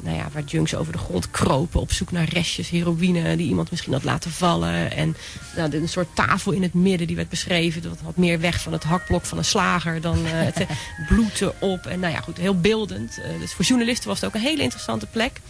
[0.00, 3.70] nou ja, waar junks over de grond kropen op zoek naar restjes heroïne die iemand
[3.70, 4.92] misschien had laten vallen.
[4.92, 5.16] En
[5.56, 7.82] nou, een soort tafel in het midden die werd beschreven.
[7.82, 10.66] Dat had meer weg van het hakblok van een slager dan uh, het
[11.08, 11.86] bloed erop.
[11.86, 13.20] En nou ja, goed, heel beeldend.
[13.38, 15.40] Dus voor journalisten was het ook een hele interessante plek.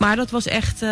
[0.00, 0.88] Maar dat was echt, uh,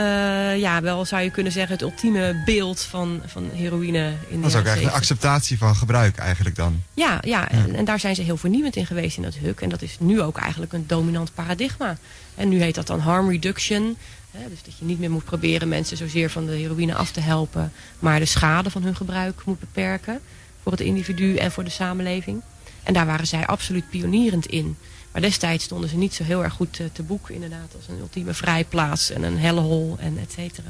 [0.59, 4.57] ja, wel zou je kunnen zeggen, het ultieme beeld van, van heroïne in Dat is
[4.57, 6.83] ook echt een acceptatie van gebruik eigenlijk dan.
[6.95, 9.61] Ja, ja, en, en, daar zijn ze heel vernieuwend in geweest in dat huk.
[9.61, 11.97] En dat is nu ook eigenlijk een dominant paradigma.
[12.35, 13.97] En nu heet dat dan harm reduction.
[14.31, 17.21] Hè, dus dat je niet meer moet proberen mensen zozeer van de heroïne af te
[17.21, 17.73] helpen.
[17.99, 20.21] Maar de schade van hun gebruik moet beperken.
[20.63, 22.43] Voor het individu en voor de samenleving.
[22.83, 24.77] En daar waren zij absoluut pionierend in.
[25.13, 27.75] Maar destijds stonden ze niet zo heel erg goed te, boek inderdaad.
[27.77, 30.69] Als een ultieme vrijplaats en een helle hol en et cetera.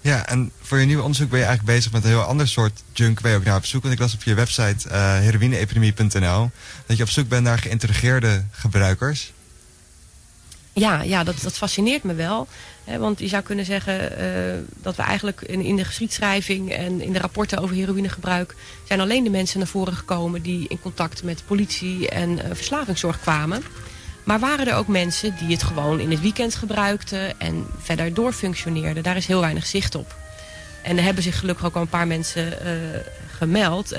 [0.00, 2.82] Ja, en voor je nieuwe onderzoek ben je eigenlijk bezig met een heel ander soort
[2.92, 3.20] junk.
[3.20, 3.82] Ben je ook naar op zoek?
[3.82, 6.50] Want ik las op je website uh, heroïneepidemie.nl
[6.86, 9.32] dat je op zoek bent naar geïntegreerde gebruikers.
[10.72, 12.48] Ja, ja dat, dat fascineert me wel.
[12.98, 17.18] Want je zou kunnen zeggen uh, dat we eigenlijk in, de geschiedschrijving en in de
[17.18, 22.08] rapporten over heroïnegebruik zijn alleen de mensen naar voren gekomen die in contact met politie
[22.08, 23.62] en uh, verslavingszorg kwamen.
[24.24, 29.02] Maar waren er ook mensen die het gewoon in het weekend gebruikten en verder doorfunctioneerden.
[29.02, 30.16] Daar is heel weinig zicht op.
[30.82, 32.72] En er hebben zich gelukkig ook al een paar mensen uh,
[33.38, 33.92] gemeld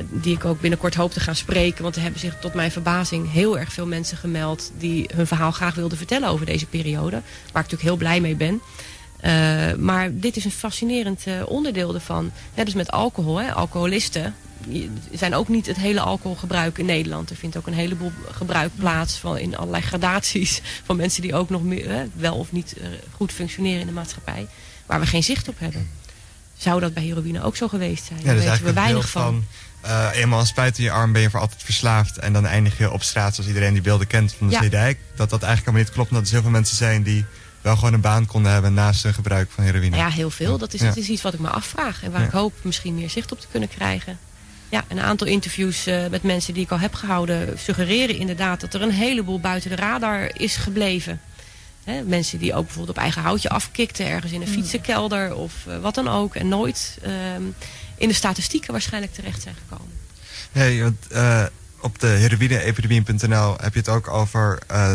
[0.00, 1.82] die ik ook binnenkort hoop te gaan spreken.
[1.82, 4.72] Want er hebben zich tot mijn verbazing heel erg veel mensen gemeld...
[4.78, 7.16] die hun verhaal graag wilden vertellen over deze periode.
[7.52, 8.60] Waar ik natuurlijk heel blij mee ben.
[9.24, 12.30] Uh, maar dit is een fascinerend uh, onderdeel ervan.
[12.54, 13.40] Net als met alcohol.
[13.40, 13.52] Hè.
[13.52, 14.34] Alcoholisten
[15.12, 17.30] zijn ook niet het hele alcoholgebruik in Nederland.
[17.30, 20.60] Er vindt ook een heleboel gebruik plaats van, in allerlei gradaties...
[20.86, 23.92] van mensen die ook nog meer, hè, wel of niet uh, goed functioneren in de
[23.92, 24.46] maatschappij.
[24.86, 25.88] Waar we geen zicht op hebben.
[26.56, 28.18] Zou dat bij heroïne ook zo geweest zijn?
[28.18, 29.22] Ja, Daar weten we weinig van.
[29.22, 29.44] van
[29.84, 32.18] uh, eenmaal een spuit in je arm ben je voor altijd verslaafd.
[32.18, 34.60] En dan eindig je op straat zoals iedereen die beelden kent van de ja.
[34.60, 34.98] Zeedijk.
[35.16, 36.10] Dat dat eigenlijk allemaal niet klopt.
[36.10, 37.24] Omdat er zoveel mensen zijn die
[37.60, 39.96] wel gewoon een baan konden hebben naast hun gebruik van heroïne.
[39.96, 40.58] Ja, heel veel.
[40.58, 40.86] Dat is, ja.
[40.86, 42.02] dat is iets wat ik me afvraag.
[42.02, 42.26] En waar ja.
[42.26, 44.18] ik hoop misschien meer zicht op te kunnen krijgen.
[44.68, 47.58] Ja, een aantal interviews uh, met mensen die ik al heb gehouden...
[47.58, 51.20] suggereren inderdaad dat er een heleboel buiten de radar is gebleven.
[51.84, 54.06] He, mensen die ook bijvoorbeeld op eigen houtje afkikten...
[54.06, 56.34] ergens in een fietsenkelder of uh, wat dan ook.
[56.34, 56.98] En nooit...
[57.06, 57.10] Uh,
[57.96, 59.92] in de statistieken waarschijnlijk terecht zijn gekomen.
[60.52, 61.44] Hey, want, uh,
[61.80, 64.92] op de heroïneepidemie.nl heb je het ook over uh,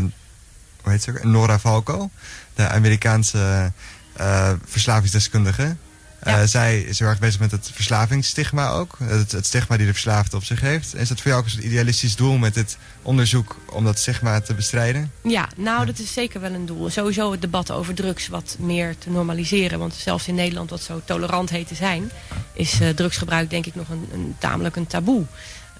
[0.81, 2.09] hoe heet ze Nora Falco,
[2.53, 3.71] de Amerikaanse
[4.19, 5.75] uh, verslavingsdeskundige.
[6.23, 6.41] Ja.
[6.41, 8.97] Uh, zij is heel erg bezig met het verslavingsstigma ook.
[9.03, 10.95] Het, het, stigma die de verslaafde op zich heeft.
[10.95, 14.53] Is dat voor jou ook een idealistisch doel met dit onderzoek om dat stigma te
[14.53, 15.11] bestrijden?
[15.23, 15.85] Ja, nou ja.
[15.85, 16.89] dat is zeker wel een doel.
[16.89, 19.79] Sowieso het debat over drugs wat meer te normaliseren.
[19.79, 22.11] Want zelfs in Nederland, wat zo tolerant heet te zijn...
[22.53, 25.25] is uh, drugsgebruik denk ik nog een, een tamelijk een taboe.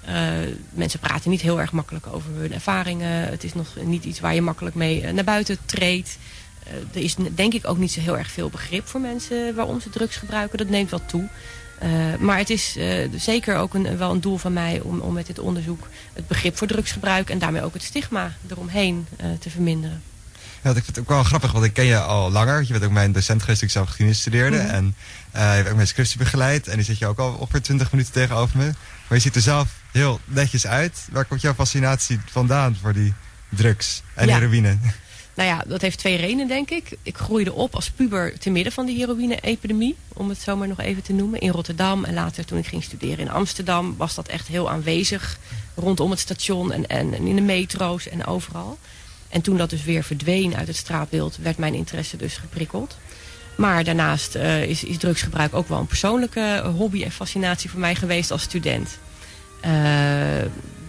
[0.08, 0.14] Uh,
[0.70, 3.28] mensen praten niet heel erg makkelijk over hun ervaringen.
[3.28, 6.18] Het is nog niet iets waar je makkelijk mee naar buiten treedt.
[6.70, 9.80] Uh, er is denk ik ook niet zo heel erg veel begrip voor mensen waarom
[9.80, 10.58] ze drugs gebruiken.
[10.58, 11.28] Dat neemt wel toe.
[11.82, 15.12] Uh, maar het is uh, zeker ook een, wel een doel van mij om, om
[15.12, 19.06] met dit onderzoek het begrip voor drugsgebruik en daarmee ook het stigma eromheen
[19.38, 20.02] te verminderen.
[20.62, 22.62] Ja, ik vind het ook wel grappig, want ik ken je al langer.
[22.62, 24.56] Je bent ook mijn docent geweest toen ik zelf geschiedenis studeerde.
[24.56, 24.74] Mm -hmm.
[24.74, 24.94] En
[25.32, 26.68] je hebt ook mijn scriptie begeleid.
[26.68, 28.64] En die zit je ook al ongeveer 20 minuten tegenover me.
[28.64, 31.08] Maar je ziet er zelf heel netjes uit.
[31.12, 33.14] Waar komt jouw fascinatie vandaan voor die
[33.48, 34.38] drugs en ja.
[34.38, 34.78] heroïne?
[35.34, 36.96] Nou ja, dat heeft twee redenen, denk ik.
[37.02, 40.80] Ik groeide op als puber te midden van die heroïne-epidemie, om het zo maar nog
[40.80, 42.04] even te noemen, in Rotterdam.
[42.04, 45.38] En later, toen ik ging studeren in Amsterdam, was dat echt heel aanwezig
[45.74, 48.78] rondom het station en, en, en in de metro's en overal.
[49.28, 52.96] En toen dat dus weer verdween uit het straatbeeld, werd mijn interesse dus geprikkeld.
[53.56, 57.94] Maar daarnaast uh, is, is drugsgebruik ook wel een persoonlijke hobby en fascinatie voor mij
[57.94, 58.98] geweest als student.
[59.64, 59.70] Uh,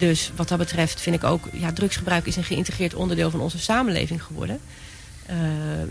[0.08, 3.58] dus wat dat betreft vind ik ook, ja, drugsgebruik is een geïntegreerd onderdeel van onze
[3.58, 4.60] samenleving geworden.
[5.30, 5.36] Uh,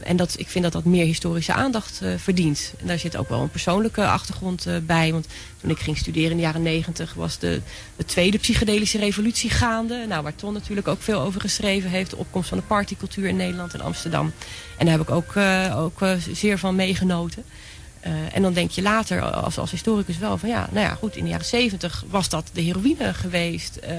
[0.10, 2.74] en dat, ik vind dat dat meer historische aandacht uh, verdient.
[2.80, 5.12] En daar zit ook wel een persoonlijke achtergrond uh, bij.
[5.12, 5.28] Want
[5.62, 7.62] toen ik ging studeren in de jaren negentig was de,
[7.96, 10.06] de tweede psychedelische revolutie gaande.
[10.08, 12.10] Nou, waar Ton natuurlijk ook veel over geschreven heeft.
[12.10, 14.34] De opkomst van de partycultuur in Nederland en Amsterdam.
[14.78, 15.38] En daar heb ik ook,
[15.76, 16.00] ook
[16.32, 17.44] zeer van meegenoten.
[18.06, 21.16] Uh, en dan denk je later als, als historicus wel van ja, nou ja, goed,
[21.16, 23.80] in de jaren zeventig was dat de heroïne geweest.
[23.84, 23.90] Uh,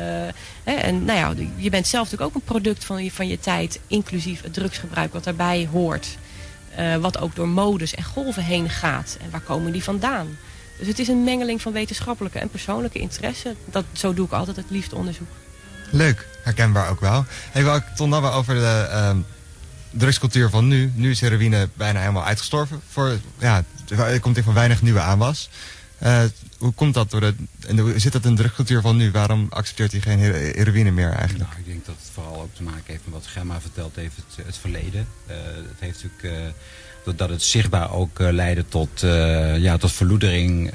[0.64, 3.38] hè, en nou ja, je bent zelf natuurlijk ook een product van je, van je
[3.38, 6.16] tijd, inclusief het drugsgebruik wat daarbij hoort.
[6.78, 9.16] Uh, wat ook door modes en golven heen gaat.
[9.20, 10.38] En waar komen die vandaan?
[10.78, 13.54] Dus het is een mengeling van wetenschappelijke en persoonlijke interesse.
[13.64, 15.28] Dat, zo doe ik altijd het liefst onderzoek.
[15.90, 17.24] Leuk, herkenbaar ook wel.
[17.50, 19.22] Hey, wil ik dan wel over de
[19.90, 20.92] drugscultuur van nu.
[20.94, 22.80] Nu is heroïne bijna helemaal uitgestorven.
[22.88, 23.64] Voor, ja,
[23.98, 25.50] er komt in van weinig nieuwe aanwas.
[26.02, 26.22] Uh,
[26.58, 27.10] hoe komt dat?
[27.10, 27.34] Door de,
[27.66, 29.10] en hoe zit dat in de drugscultuur van nu?
[29.10, 31.48] Waarom accepteert hij geen heroïne meer eigenlijk?
[31.50, 34.16] Nou, ik denk dat het vooral ook te maken heeft met wat Gemma verteld heeft,
[34.46, 35.06] het, verleden.
[35.30, 36.46] Uh, het heeft natuurlijk...
[36.46, 36.52] Uh,
[37.16, 39.00] dat het zichtbaar ook leidde tot,
[39.58, 40.70] ja, tot verloedering.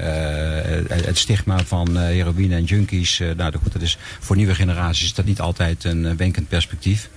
[0.87, 3.19] Het stigma van heroïne en junkies.
[3.37, 7.09] nou goed, dat is voor nieuwe generaties dat niet altijd een wenkend perspectief.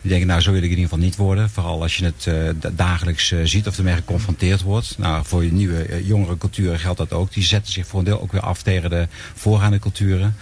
[0.00, 1.50] Die denken, nou zo wil ik in ieder geval niet worden.
[1.50, 4.98] Vooral als je het uh, dagelijks uh, ziet of ermee geconfronteerd wordt.
[4.98, 7.32] Nou, voor je nieuwe uh, jongere culturen geldt dat ook.
[7.32, 10.36] Die zetten zich voor een deel ook weer af tegen de voorgaande culturen.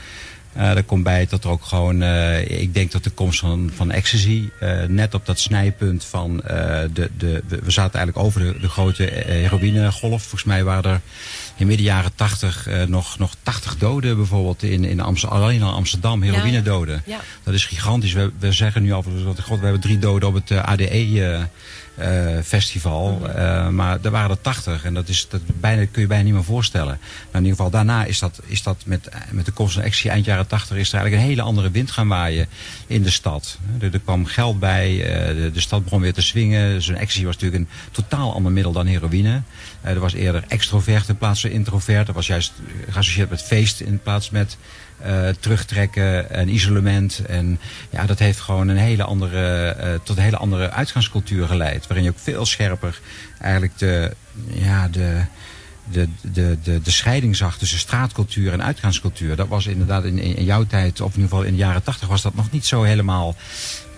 [0.53, 2.03] Daar komt bij dat er ook gewoon,
[2.43, 4.49] ik denk dat de komst van, van ecstasy,
[4.89, 6.37] net op dat snijpunt van
[6.93, 10.23] de, de, we zaten eigenlijk over de, de grote heroïnegolf.
[10.23, 11.01] Volgens mij waren er
[11.59, 15.73] in midden jaren 80 uh, nog, nog 80 doden bijvoorbeeld in, in Amsterdam, alleen al
[15.73, 17.03] Amsterdam, heroïnedoden.
[17.07, 17.21] Ja, ja.
[17.43, 18.13] Dat is gigantisch.
[18.13, 19.05] We, we zeggen nu al,
[19.43, 21.49] god, we hebben drie doden op het uh, ADE
[21.99, 23.21] uh, festival.
[23.23, 26.35] Uh, maar er waren er 80 en dat, is, dat bijna, kun je bijna niet
[26.35, 26.99] meer voorstellen.
[26.99, 30.11] Nou, in ieder geval daarna is dat, is dat met, met de komst van actie
[30.11, 32.49] eind jaren 80 is er eigenlijk een hele andere wind gaan waaien
[32.87, 33.59] in de stad.
[33.81, 34.97] Er, er kwam geld bij,
[35.35, 36.83] de, de, stad begon weer te swingen.
[36.83, 39.43] Zo'n actie was natuurlijk een totaal ander middel dan heroïne.
[39.95, 42.07] Er was eerder extrovert in plaats van introvert.
[42.07, 42.53] Dat was juist
[42.89, 44.57] geassocieerd met feest in plaats met
[45.07, 47.23] uh, terugtrekken en isolement.
[47.27, 51.87] En ja, dat heeft gewoon een hele andere, tot een hele andere uitgangscultuur geleid.
[51.87, 53.01] Waarin je ook veel scherper
[53.41, 54.15] eigenlijk de,
[54.53, 55.21] ja, de,
[55.93, 59.37] de, de, de, de scheiding zag tussen straatcultuur en uitgaanscultuur.
[59.37, 62.09] Dat was inderdaad in, in jouw tijd, of in ieder geval in de jaren tachtig,
[62.09, 63.37] was dat nog niet zo helemaal.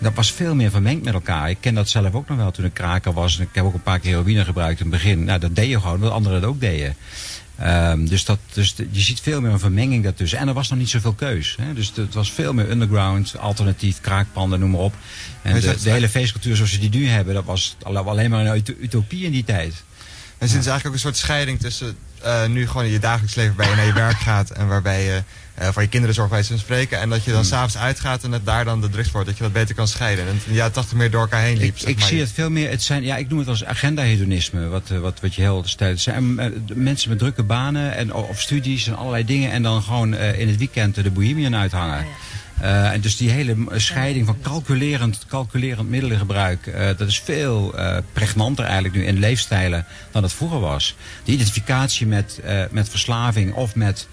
[0.01, 1.49] Dat was veel meer vermengd met elkaar.
[1.49, 3.37] Ik ken dat zelf ook nog wel toen ik kraker was.
[3.37, 5.23] En ik heb ook een paar keer heroïne gebruikt in het begin.
[5.23, 6.95] Nou, dat deed je gewoon, wat anderen dat ook deden.
[7.63, 10.39] Um, dus, dat, dus je ziet veel meer een vermenging daartussen.
[10.39, 11.55] En er was nog niet zoveel keus.
[11.61, 11.73] Hè?
[11.73, 14.93] Dus het was veel meer underground, alternatief, kraakpanden, noem maar op.
[15.41, 18.63] En de, de, hele feestcultuur zoals ze die nu hebben, dat was alleen maar een
[18.79, 19.83] utopie in die tijd.
[20.41, 23.55] En sinds eigenlijk ook een soort scheiding tussen uh, nu gewoon in je dagelijks leven
[23.55, 25.23] waarbij je naar je werk gaat en waarbij je
[25.61, 26.99] uh, voor je kinderen zorgt bij ze spreken.
[26.99, 27.49] En dat je dan hmm.
[27.49, 29.27] s'avonds uitgaat en het daar dan de drugs wordt.
[29.27, 30.27] Dat je dat beter kan scheiden.
[30.27, 31.75] En ja, 80 meer door elkaar heen liep.
[31.75, 34.67] Ik, ik zie het veel meer, het zijn, ja, ik noem het als agenda-hedonisme.
[34.67, 35.91] Wat, eh, wat, wat je heel stelt.
[35.91, 39.51] Het zijn uh, mensen met drukke banen en, of studies en allerlei dingen.
[39.51, 41.97] En dan gewoon uh, in het weekend de bohemian uithangen.
[41.97, 42.07] Ja, ja.
[42.61, 47.97] Uh, en dus die hele scheiding van calculerend, calculerend middelengebruik, uh, dat is veel uh,
[48.13, 50.95] pregnanter eigenlijk nu in leefstijlen dan het vroeger was.
[51.23, 54.07] De identificatie met, met verslaving of met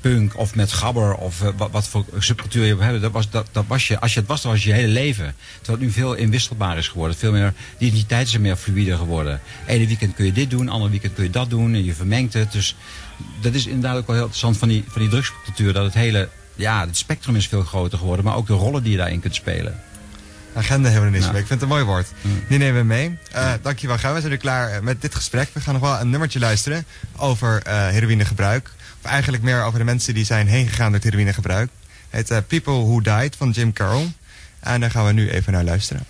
[0.00, 1.38] punk of met gabber of
[1.70, 4.42] wat, voor subcultuur je hebt, dat was, dat, dat was je, als je het was,
[4.42, 5.34] dat was je hele leven.
[5.56, 7.16] Terwijl het nu veel inwisselbaar is geworden.
[7.16, 9.40] Veel meer, de identiteit is meer fluide geworden.
[9.66, 12.32] Ene weekend kun je dit doen, ander weekend kun je dat doen en je vermengt
[12.32, 12.52] het.
[12.52, 12.76] Dus
[13.40, 16.28] dat is inderdaad ook wel heel interessant van die, van die drugscultuur, dat het hele
[16.54, 19.34] ja, het spectrum is veel groter geworden, maar ook de rollen die je daarin kunt
[19.34, 19.80] spelen.
[20.54, 21.26] Agenda hebben we niet.
[21.26, 22.06] Ik vind het een mooi woord.
[22.48, 23.18] Die nemen we mee.
[23.34, 25.48] Uh, dankjewel, gaan we zijn nu klaar eh, met dit gesprek.
[25.52, 26.86] We gaan nog wel een nummertje luisteren
[27.16, 28.70] over uh, heroïnegebruik.
[29.02, 31.70] Of eigenlijk meer over de mensen die zijn heen gegaan door het heroïnegebruik.
[32.10, 34.12] Het uh, People Who Died van Jim Carroll.
[34.60, 36.06] En daar gaan we nu even naar luisteren.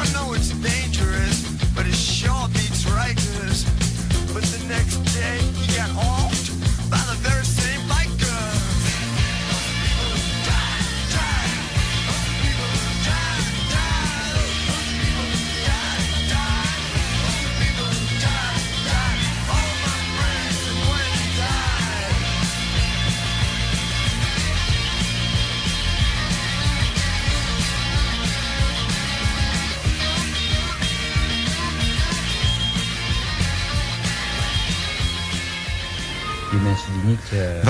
[0.00, 0.67] I know it's dangerous,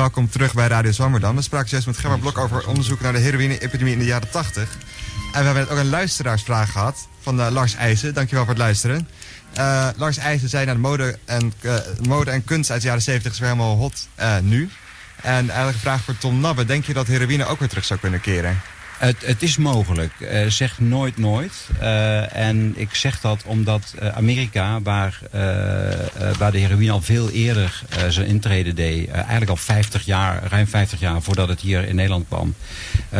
[0.08, 1.36] Welkom terug bij Radio Zwammerdam.
[1.36, 4.62] We spraken juist met Gemma Blok over onderzoek naar de heroïne-epidemie in de jaren 80.
[4.62, 8.14] En we hebben net ook een luisteraarsvraag gehad van eh, Lars Eijzen.
[8.14, 9.08] Dankjewel voor het luisteren.
[9.54, 13.02] Eh, Lars Eijzen zei naar de mode en, eh, mode en kunst uit de jaren
[13.02, 14.08] 70 is weer helemaal hot
[14.42, 14.70] nu.
[15.22, 16.64] En eigenlijk een vraag voor Tom Nabbe.
[16.64, 18.60] Denk je dat heroïne ook weer terug zou kunnen keren?
[18.98, 20.20] Het, is mogelijk.
[20.20, 21.68] Eh, zeg nooit nooit.
[21.80, 25.20] Eh, en ik zeg dat omdat eh, Amerika, waar,
[26.38, 31.00] waar de heroïne al veel eerder zijn intrede deed, eigenlijk al 50 jaar, ruim 50
[31.00, 32.54] jaar voordat het hier in Nederland kwam,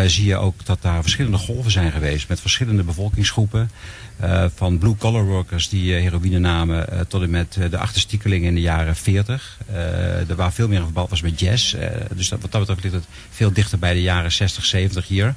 [0.07, 3.71] zie je ook dat daar verschillende golven zijn geweest met verschillende bevolkingsgroepen.
[4.21, 8.55] Eh, van blue-collar workers die eh, heroïne namen eh, tot en met de achterstiekelingen in
[8.55, 9.59] de jaren 40.
[9.73, 11.75] Eh, er waar veel meer een verband was met jazz.
[12.15, 15.35] Dus dat, wat dat betreft ligt het veel dichter bij de jaren 60, 70 hier.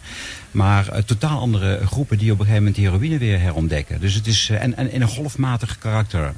[0.52, 4.00] Maar totaal andere groepen die op een gegeven moment heroïne weer herontdekken.
[4.00, 6.34] Dus het is, en, en in een golfmatig karakter.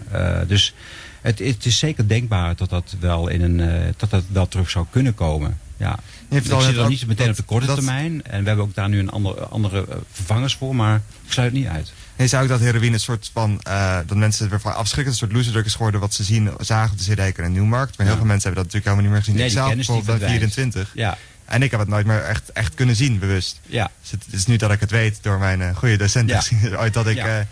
[0.48, 0.74] Dus
[1.22, 4.86] het, het is zeker denkbaar dat dat wel, in een, dat dat wel terug zou
[4.90, 5.58] kunnen komen.
[5.78, 6.00] Ja.
[6.30, 8.24] Je hebt Ik zie dat niet meteen dat- op de korte dat- termijn.
[8.26, 10.76] En we hebben ook daar nu een andere, andere vervangers voor.
[10.76, 11.94] Maar ik sluit het niet uit.
[12.16, 15.18] Je zou ook dat heroïne een soort van, eh, dat mensen weer van afschrikken, een
[15.20, 17.98] soort loserdruk is geworden wat ze zien, zagen op de CD-ker in Nieuwmarkt.
[17.98, 19.36] Maar heel veel mensen hebben dat natuurlijk helemaal niet meer gezien.
[19.36, 20.54] Nee, ik zelf bijvoorbeeld verdwijnt.
[20.54, 23.60] 24 Ja, en ik heb het nooit meer echt, echt kunnen zien, bewust.
[23.66, 23.92] ja.
[24.02, 26.78] Dus het is nu dat ik het weet door mijn eh, goede docenten Ja.
[26.82, 27.40] ooit dat ik Ja.
[27.40, 27.46] eh,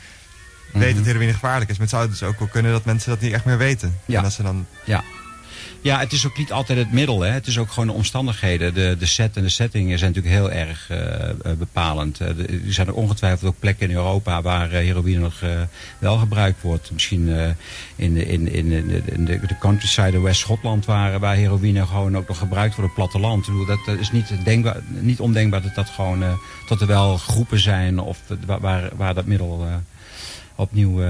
[0.74, 0.97] weet Mhm.
[0.97, 1.78] dat heroïne gevaarlijk is.
[1.78, 3.97] Maar het zou dus ook wel kunnen dat mensen dat niet echt meer weten.
[4.06, 4.17] Ja.
[4.17, 5.04] En dat ze dan, Ja.
[5.84, 7.22] Ja, het is ook niet altijd het middel.
[7.22, 7.30] Hè.
[7.30, 8.74] Het is ook gewoon de omstandigheden.
[8.74, 12.20] De, de set en de settingen zijn natuurlijk heel erg eh, eh, bepalend.
[12.20, 15.44] Eh, er zijn er ongetwijfeld ook plekken in Europa waar heroïne nog
[16.00, 16.91] wel gebruikt wordt.
[16.91, 17.56] Misschien
[17.96, 22.17] in, de, in, in, de, in de, de countryside in West-Schotland waar, waar heroïne gewoon
[22.17, 23.48] ook nog gebruikt wordt op het platteland.
[23.48, 26.24] Ik dat, dat is niet, denkbaar, niet ondenkbaar dat, dat, gewoon,
[26.67, 29.67] dat er wel groepen zijn of waar, waar, dat middel
[30.56, 31.04] opnieuw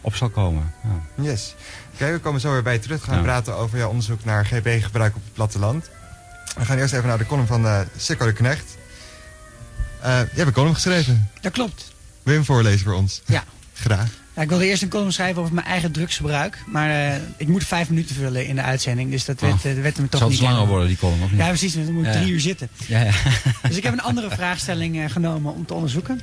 [0.00, 0.72] op zal komen.
[0.82, 1.22] Ja.
[1.22, 1.54] yes.
[2.02, 3.00] Oké, we komen zo weer bij je terug.
[3.00, 3.22] We gaan Ja.
[3.22, 5.90] praten over jouw onderzoek naar GB-gebruik op het platteland.
[6.58, 8.76] We gaan eerst even naar de column van eh Sikko de Knecht.
[10.00, 11.30] Eh, je hebt een column geschreven.
[11.40, 11.92] Dat klopt.
[12.22, 13.22] Wil je hem voorlezen voor ons?
[13.26, 13.44] Ja.
[13.72, 14.08] Graag.
[14.34, 16.58] Ja, ik wilde eerst een column schrijven over mijn eigen drugsgebruik.
[16.66, 19.10] Maar eh, ik moet vijf minuten vullen in de uitzending.
[19.10, 19.62] Dus dat werd, Oh.
[19.62, 20.48] dat werd hem toch Zal het niet.
[20.48, 21.40] langer worden, die column, of niet?
[21.40, 21.74] Ja, precies.
[21.74, 22.20] Dan moet ik Ja.
[22.20, 22.68] drie uur zitten.
[22.86, 23.10] Ja, ja.
[23.68, 26.20] Dus ik heb een andere vraagstelling eh, genomen om te onderzoeken.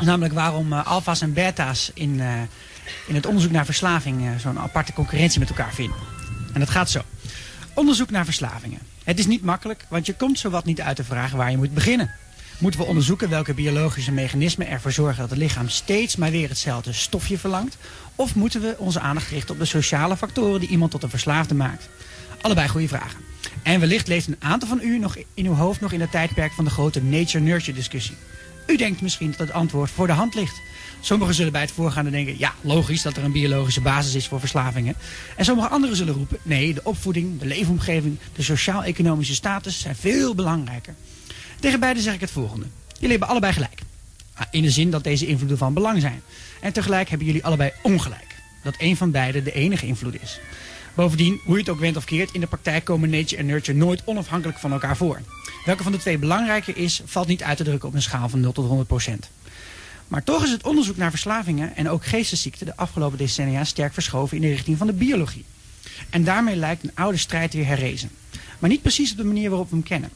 [0.00, 2.26] Namelijk waarom alfa's en beta's in, eh,
[3.06, 5.96] in het onderzoek naar verslaving eh, zo'n aparte concurrentie met elkaar vinden.
[6.52, 7.00] En dat gaat zo.
[7.74, 8.78] Onderzoek naar verslavingen.
[9.04, 11.74] Het is niet makkelijk, want je komt zowat niet uit de vraag waar je moet
[11.74, 12.10] beginnen.
[12.58, 16.92] Moeten we onderzoeken welke biologische mechanismen ervoor zorgen dat het lichaam steeds maar weer hetzelfde
[16.92, 17.76] stofje verlangt?
[18.16, 21.54] Of moeten we onze aandacht richten op de sociale factoren die iemand tot een verslaafde
[21.54, 21.88] maakt?
[22.40, 23.20] Allebei goede vragen.
[23.62, 26.52] En wellicht leeft een aantal van u nog in uw hoofd nog in het tijdperk
[26.52, 28.16] van de grote nature-nurture discussie.
[28.66, 30.60] U denkt misschien dat het antwoord voor de hand ligt.
[31.04, 34.40] Sommigen zullen bij het voorgaande denken, ja, logisch dat er een biologische basis is voor
[34.40, 34.94] verslavingen.
[35.36, 40.34] En sommige anderen zullen roepen, nee, de opvoeding, de leefomgeving, de sociaal-economische status zijn veel
[40.34, 40.94] belangrijker.
[41.60, 42.66] Tegen beide zeg ik het volgende.
[42.92, 43.80] Jullie hebben allebei gelijk.
[44.34, 46.22] Ah, In de zin dat deze invloeden van belang zijn.
[46.60, 48.36] En tegelijk hebben jullie allebei ongelijk.
[48.62, 50.40] Dat een van beide de enige invloed is.
[50.94, 53.78] Bovendien, hoe je het ook went of keert, in de praktijk komen nature en nurture
[53.78, 55.20] nooit onafhankelijk van elkaar voor.
[55.64, 58.40] Welke van de twee belangrijker is, valt niet uit te drukken op een schaal van
[58.40, 59.30] 0 tot 100 procent.
[60.08, 64.36] Maar toch is het onderzoek naar verslavingen en ook geestesziekten de afgelopen decennia sterk verschoven
[64.36, 65.44] in de richting van de biologie.
[66.10, 68.10] En daarmee lijkt een oude strijd weer herrezen.
[68.58, 70.10] Maar niet precies op de manier waarop we hem kennen.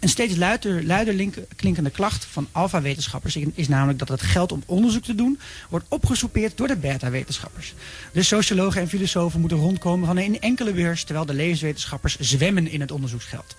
[0.00, 4.62] Een steeds luider, luider link- klinkende klacht van alfa-wetenschappers is namelijk dat het geld om
[4.66, 5.38] onderzoek te doen
[5.68, 7.74] wordt opgesoupeerd door de beta-wetenschappers.
[8.12, 12.80] De sociologen en filosofen moeten rondkomen van een enkele beurs, terwijl de levenswetenschappers zwemmen in
[12.80, 13.56] het onderzoeksgeld.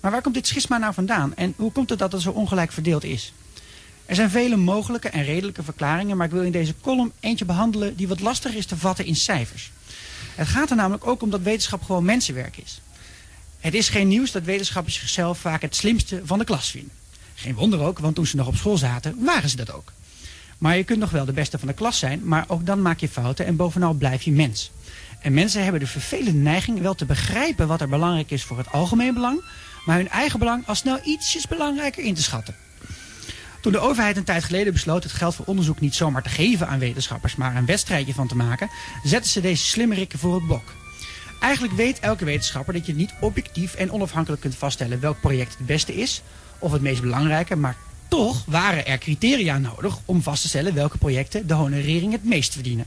[0.00, 2.72] Maar waar komt dit schisma nou vandaan en hoe komt het dat het zo ongelijk
[2.72, 3.32] verdeeld is?
[4.10, 7.96] Er zijn vele mogelijke en redelijke verklaringen, maar ik wil in deze column eentje behandelen
[7.96, 9.70] die wat lastiger is te vatten in cijfers.
[10.34, 12.80] Het gaat er namelijk ook om dat wetenschap gewoon mensenwerk is.
[13.60, 16.90] Het is geen nieuws dat wetenschappers zichzelf vaak het slimste van de klas vinden.
[17.34, 19.92] Geen wonder ook, want toen ze nog op school zaten, waren ze dat ook.
[20.58, 23.00] Maar je kunt nog wel de beste van de klas zijn, maar ook dan maak
[23.00, 24.70] je fouten en bovenal blijf je mens.
[25.20, 28.72] En mensen hebben de vervelende neiging wel te begrijpen wat er belangrijk is voor het
[28.72, 29.42] algemeen belang,
[29.84, 32.56] maar hun eigen belang al snel ietsjes belangrijker in te schatten.
[33.60, 36.68] Toen de overheid een tijd geleden besloot het geld voor onderzoek niet zomaar te geven
[36.68, 38.70] aan wetenschappers, maar een wedstrijdje van te maken,
[39.02, 40.74] zetten ze deze slimmerikken voor het blok.
[41.40, 45.66] Eigenlijk weet elke wetenschapper dat je niet objectief en onafhankelijk kunt vaststellen welk project het
[45.66, 46.22] beste is,
[46.58, 47.76] of het meest belangrijke, maar
[48.08, 52.52] toch waren er criteria nodig om vast te stellen welke projecten de honorering het meest
[52.52, 52.86] verdienen.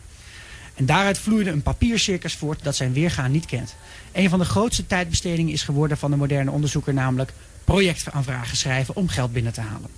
[0.74, 3.76] En daaruit vloeide een papiercircus voort dat zijn weergaan niet kent.
[4.12, 9.08] Een van de grootste tijdbestedingen is geworden van de moderne onderzoeker, namelijk projectaanvragen schrijven om
[9.08, 9.90] geld binnen te halen.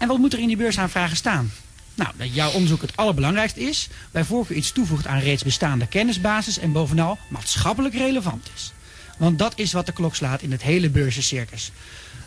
[0.00, 1.52] En wat moet er in die beursaanvragen staan?
[1.94, 6.58] Nou, dat jouw onderzoek het allerbelangrijkste is, bij voorkeur iets toevoegt aan reeds bestaande kennisbasis
[6.58, 8.72] en bovenal maatschappelijk relevant is.
[9.18, 11.72] Want dat is wat de klok slaat in het hele beurzencircus.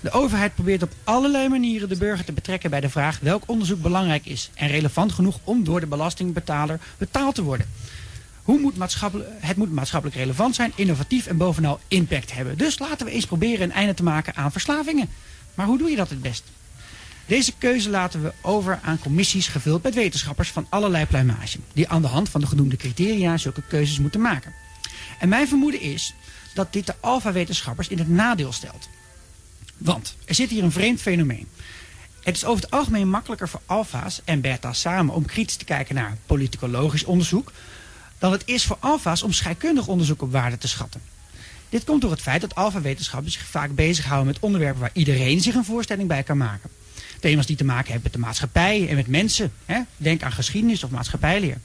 [0.01, 3.81] De overheid probeert op allerlei manieren de burger te betrekken bij de vraag welk onderzoek
[3.81, 7.67] belangrijk is en relevant genoeg om door de belastingbetaler betaald te worden.
[8.43, 8.77] Hoe moet
[9.39, 12.57] het moet maatschappelijk relevant zijn, innovatief en bovenal impact hebben.
[12.57, 15.09] Dus laten we eens proberen een einde te maken aan verslavingen.
[15.53, 16.43] Maar hoe doe je dat het best?
[17.25, 21.57] Deze keuze laten we over aan commissies gevuld met wetenschappers van allerlei pluimage.
[21.73, 24.53] Die aan de hand van de genoemde criteria zulke keuzes moeten maken.
[25.19, 26.13] En mijn vermoeden is
[26.53, 28.89] dat dit de alfa-wetenschappers in het nadeel stelt.
[29.77, 31.47] Want er zit hier een vreemd fenomeen.
[32.23, 35.95] Het is over het algemeen makkelijker voor alfa's en beta's samen om kritisch te kijken
[35.95, 37.51] naar politicologisch onderzoek
[38.23, 41.01] dan het is voor alfa's om scheikundig onderzoek op waarde te schatten.
[41.69, 45.55] Dit komt door het feit dat alfa-wetenschappers zich vaak bezighouden met onderwerpen waar iedereen zich
[45.55, 46.69] een voorstelling bij kan maken.
[47.23, 49.51] Thema's die te maken hebben met de maatschappij en met mensen.
[49.65, 49.79] Hè?
[49.97, 51.57] Denk aan geschiedenis of maatschappijleer.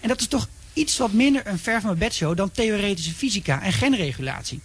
[0.00, 3.62] En dat is toch iets wat minder een ver van mijn bedshow dan theoretische fysica
[3.62, 4.60] en genregulatie.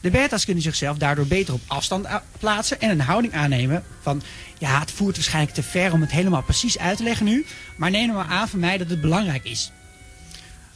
[0.00, 2.06] De beta's kunnen zichzelf daardoor beter op afstand
[2.38, 4.22] plaatsen en een houding aannemen van...
[4.58, 7.46] ja, het voert waarschijnlijk te ver om het helemaal precies uit te leggen nu...
[7.76, 9.72] maar neem er maar aan van mij dat het belangrijk is.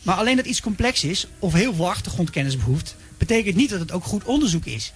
[0.03, 2.97] Maar alleen dat iets complex is of heel veel achtergrondkennis behoeft...
[3.19, 4.93] betekent niet dat het ook goed onderzoek is.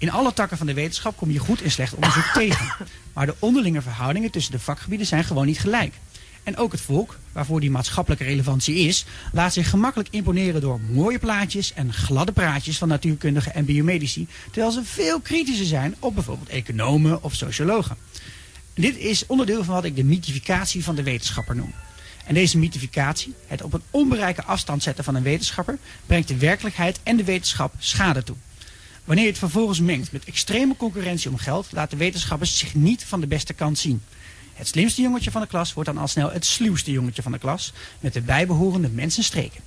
[0.00, 2.72] In alle takken van de wetenschap kom je goed en slecht onderzoek tegen.
[3.12, 5.94] Maar de onderlinge verhoudingen tussen de vakgebieden zijn gewoon niet gelijk.
[6.42, 11.18] En ook het volk, waarvoor die maatschappelijke relevantie is, laat zich gemakkelijk imponeren door mooie
[11.18, 16.48] plaatjes en gladde praatjes van natuurkundigen en biomedici, terwijl ze veel kritischer zijn op bijvoorbeeld
[16.48, 17.96] economen of sociologen.
[18.74, 21.74] dit is onderdeel van wat ik de mythificatie van de wetenschapper noem.
[22.26, 27.00] En deze mythificatie, het op een onbereike afstand zetten van een wetenschapper, brengt de werkelijkheid
[27.02, 28.36] en de wetenschap schade toe.
[29.04, 33.20] Wanneer je het vervolgens mengt met extreme concurrentie om geld, laten wetenschappers zich niet van
[33.20, 34.02] de beste kant zien.
[34.54, 37.38] Het slimste jongetje van de klas wordt dan al snel het sluwste jongetje van de
[37.38, 39.60] klas, met de bijbehorende mensenstreken.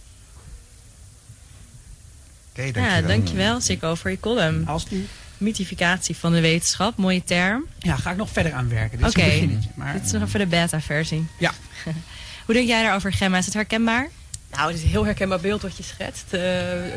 [2.52, 3.02] Oké, dankjewel.
[3.02, 4.68] Ja, dankjewel Sikko voor je column.
[4.68, 5.08] Als nu.
[5.38, 7.66] Mythificatie van de wetenschap, mooie term.
[7.80, 8.98] Ja, ga ik nog verder aan werken.
[8.98, 9.70] Dit is Oké, een beginnetje.
[9.76, 11.26] Maar, dit is nog even de beta-versie.
[11.40, 11.52] Ja.
[12.46, 13.38] Hoe denk jij daarover, Gemma?
[13.38, 14.10] Is het herkenbaar?
[14.56, 16.26] Nou, het is een heel herkenbaar beeld wat je schetst.
[16.34, 16.41] Uh,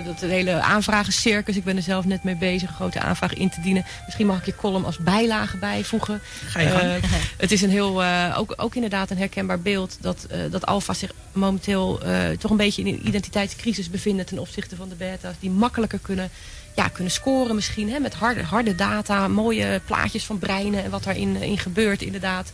[0.05, 1.57] dat het hele aanvragencircus.
[1.57, 3.85] Ik ben er zelf net mee bezig, een grote aanvraag in te dienen.
[4.05, 6.21] Misschien mag ik je column als bijlage bijvoegen.
[6.47, 7.05] Ga je gang.
[7.05, 10.95] Uh, het is een heel, uh, ook, ook inderdaad een herkenbaar beeld dat, dat Alfa
[10.95, 12.01] zich momenteel
[12.39, 15.35] toch een beetje in een identiteitscrisis bevinden ten opzichte van de beta's.
[15.41, 16.31] Die makkelijker kunnen,
[16.75, 21.05] ja, kunnen scoren misschien hè, met harde, harde data, mooie plaatjes van breinen en wat
[21.05, 22.53] daarin in gebeurt inderdaad.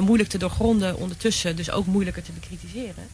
[0.00, 3.08] moeilijk te doorgronden ondertussen, dus ook moeilijker te bekritiseren.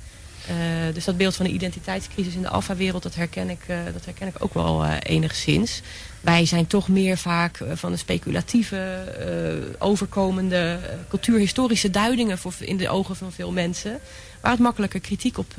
[0.50, 4.04] Uh, dus dat beeld van de identiteitscrisis in de alfa-wereld, dat, herken ik, uh, dat
[4.04, 5.80] herken ik ook wel uh, enigszins.
[6.20, 10.78] Wij zijn toch meer vaak van de speculatieve, overkomende,
[11.08, 13.98] cultuurhistorische duidingen voor, in de ogen van veel mensen.
[14.40, 15.54] Waar het makkelijker kritiek op,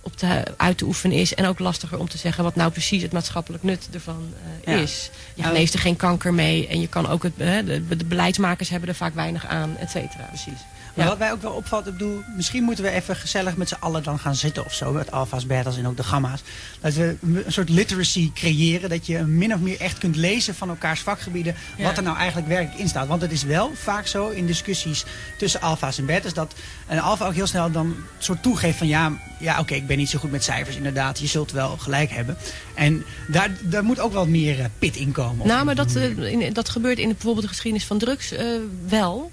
[0.00, 1.34] op te, uit te oefenen is.
[1.34, 4.34] En ook lastiger om te zeggen wat nou precies het maatschappelijk nut ervan
[4.64, 4.72] ja.
[4.72, 5.10] is.
[5.34, 8.88] Je geneest er geen kanker mee en je kan ook het, de, de beleidsmakers hebben
[8.88, 10.24] er vaak weinig aan, et cetera.
[10.24, 10.60] Precies.
[10.94, 11.10] Maar ja.
[11.10, 14.02] wat mij ook wel opvalt, ik bedoel, misschien moeten we even gezellig met z'n allen
[14.02, 14.92] dan gaan zitten of zo.
[14.92, 16.42] Met alfa's, beta's en ook de gamma's.
[16.80, 18.88] Dat we een soort literacy creëren.
[18.88, 21.54] Dat je min of meer echt kunt lezen van elkaars vakgebieden.
[21.76, 21.84] Ja.
[21.84, 23.06] Wat er nou eigenlijk werkelijk in staat.
[23.06, 25.04] Want het is wel vaak zo in discussies
[25.38, 26.34] tussen alfa's en beta's.
[26.34, 26.54] Dat
[26.88, 29.86] een alfa ook heel snel dan een soort toegeeft van ja, ja oké, okay, ik
[29.86, 30.76] ben niet zo goed met cijfers.
[30.76, 32.36] Inderdaad, je zult wel gelijk hebben.
[32.74, 35.46] En daar, daar moet ook wel meer uh, pit in komen.
[35.46, 38.40] Nou, maar dat, uh, in, dat gebeurt in bijvoorbeeld de geschiedenis van drugs uh,
[38.88, 39.30] wel.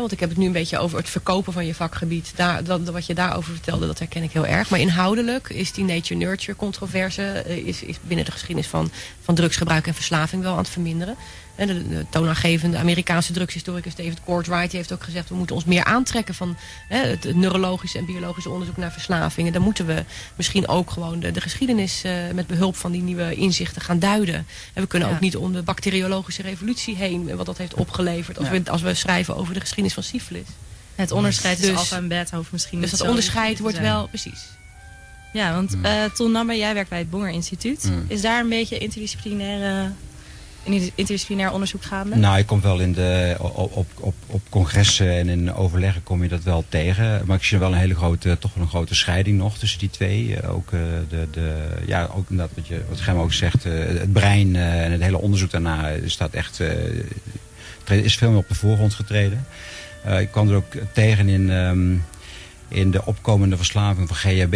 [0.00, 2.32] Want ik heb het nu een beetje over het verkopen van je vakgebied.
[2.36, 4.70] Daar, dat, wat je daarover vertelde, dat herken ik heel erg.
[4.70, 7.44] Maar inhoudelijk is die nature-nurture controverse...
[7.64, 8.90] Is, is binnen de geschiedenis van,
[9.20, 11.16] van drugsgebruik en verslaving wel aan het verminderen.
[11.54, 15.28] En de, de toonaangevende Amerikaanse drugshistoricus David Courtwright die heeft ook gezegd...
[15.28, 16.56] we moeten ons meer aantrekken van
[16.88, 19.52] hè, het neurologische en biologische onderzoek naar verslavingen.
[19.52, 20.04] Dan moeten we
[20.36, 24.46] misschien ook gewoon de, de geschiedenis eh, met behulp van die nieuwe inzichten gaan duiden.
[24.74, 25.14] En we kunnen Ja.
[25.14, 27.30] ook niet om de bacteriologische revolutie heen...
[27.30, 28.52] en wat dat heeft opgeleverd als, Ja.
[28.62, 30.46] we, als we schrijven over de geschiedenis van syfilis.
[30.94, 34.06] Het onderscheid tussen Dus- alfa en beta hoeft misschien Dus niet dat onderscheid wordt wel...
[34.08, 34.40] Precies.
[35.32, 35.84] Ja, want Hmm.
[35.84, 37.82] eh Ton Nammer, jij werkt bij het Bonger Instituut.
[37.82, 38.04] Hmm.
[38.08, 39.90] Is daar een beetje interdisciplinaire,
[40.64, 42.16] een interdisciplinair onderzoek gaande?
[42.16, 46.28] Nou, je komt wel in de, op, op, op, congressen en in overleggen kom je
[46.28, 47.22] dat wel tegen.
[47.26, 49.90] Maar ik zie wel een hele grote, toch wel een grote scheiding nog tussen die
[49.90, 50.36] twee.
[50.36, 53.72] Eh, Ook, eh, de, de, ja, ook inderdaad wat, je, wat Gem ook zegt, eh,
[53.72, 56.60] het brein en het hele onderzoek daarna staat echt,
[57.88, 59.46] is veel meer op de voorgrond getreden.
[60.18, 61.94] Ik kwam er ook tegen in, ehm,
[62.72, 64.54] in de opkomende verslaving van GHB.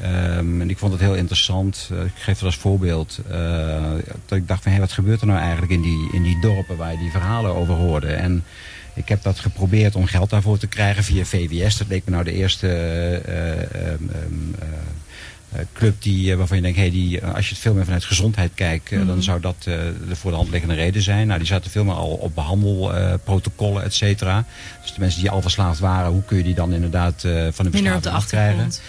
[0.00, 1.88] Ehm, en ik vond het heel interessant.
[1.92, 3.20] Eh, ik geef het als voorbeeld.
[3.30, 3.92] eh,
[4.26, 6.76] dat ik dacht van, hé, wat gebeurt er nou eigenlijk in die, in die dorpen
[6.76, 8.12] waar je die verhalen over hoorde?
[8.12, 8.44] En
[8.94, 11.78] ik heb dat geprobeerd om geld daarvoor te krijgen via VWS.
[11.78, 14.00] Dat leek me nou de eerste eh, eh,
[15.52, 17.84] eh, club die, eh, waarvan je denkt, hey, die, eh, als je het veel meer
[17.84, 21.26] vanuit gezondheid kijkt, dan zou dat de voor de hand liggende reden zijn.
[21.26, 24.44] Nou, die zaten veel meer al op behandelprotocollen, et cetera.
[24.82, 27.38] Dus de mensen die al verslaafd waren, hoe kun je die dan inderdaad van de
[27.38, 28.64] op verslaving afkrijgen?
[28.64, 28.80] achtergrond.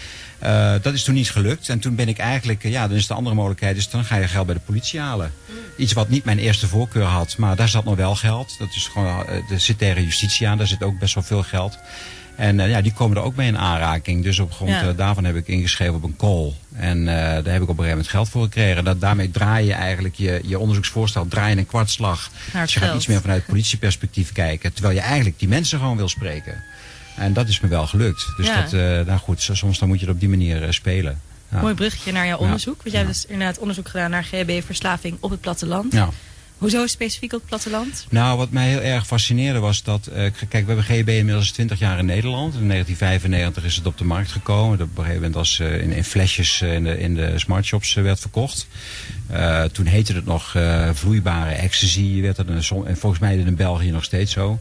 [0.44, 1.70] Eh, dat is toen niet gelukt.
[1.70, 4.28] En toen ben ik eigenlijk, ja, dan is de andere mogelijkheid, dus dan ga je
[4.28, 5.32] geld bij de politie halen.
[5.78, 8.56] Iets wat niet mijn eerste voorkeur had, maar daar zat nog wel geld.
[8.60, 11.44] Dat is gewoon, eh, er zit tegen justitie aan, daar zit ook best wel veel
[11.44, 11.78] geld.
[12.36, 14.24] En eh, ja, die komen er ook mee in aanraking.
[14.24, 14.88] Dus op grond Ja.
[14.88, 16.54] eh, daarvan heb ik ingeschreven op een call.
[16.76, 18.84] En eh, daar heb ik op een gegeven moment geld voor gekregen.
[18.84, 22.30] Dat, daarmee draai je eigenlijk je, je onderzoeksvoorstel draai je een kwartslag.
[22.54, 24.74] Dus je gaat iets meer vanuit politieperspectief kijken.
[24.74, 26.64] Terwijl je eigenlijk die mensen gewoon wil spreken.
[27.16, 28.26] En dat is me wel gelukt.
[28.38, 28.62] Dus Ja.
[28.62, 28.72] dat,
[29.08, 31.20] nou goed, soms dan moet je het op die manier spelen.
[31.52, 31.62] Ja.
[31.62, 32.78] Mooi bruggetje naar jouw onderzoek.
[32.78, 35.94] Want jij hebt dus inderdaad onderzoek gedaan naar GHB-verslaving op het platteland.
[36.64, 38.06] Hoezo specifiek op het platteland?
[38.10, 40.08] Nou, wat mij heel erg fascineerde was dat...
[40.08, 40.14] eh,
[40.50, 42.54] kijk, we hebben GHB inmiddels 20 jaar in Nederland.
[42.54, 44.78] In 1995 is het op de markt gekomen.
[44.78, 47.40] Dat op een gegeven moment als eh, in, in flesjes eh, in de, in de
[47.40, 48.68] smartshops werd verkocht.
[49.72, 50.58] Toen heette het nog
[50.94, 52.22] vloeibare ecstasy.
[52.22, 54.60] Werd het, en volgens mij in België nog steeds zo.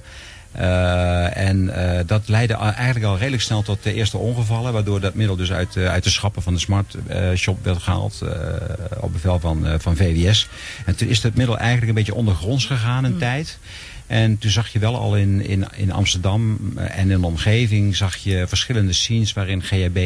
[0.52, 4.72] Eh, en eh, dat leidde eigenlijk al redelijk snel tot de eerste ongevallen.
[4.72, 6.96] Waardoor dat middel dus uit, eh, uit de schappen van de smart
[7.34, 8.20] shop werd gehaald.
[8.20, 10.48] eh, op bevel van, van VWS.
[10.86, 13.58] En toen is het middel eigenlijk een beetje ondergronds gegaan een tijd.
[14.06, 18.16] En toen zag je wel al in, in, in Amsterdam en in de omgeving zag
[18.16, 19.98] je verschillende scenes waarin GHB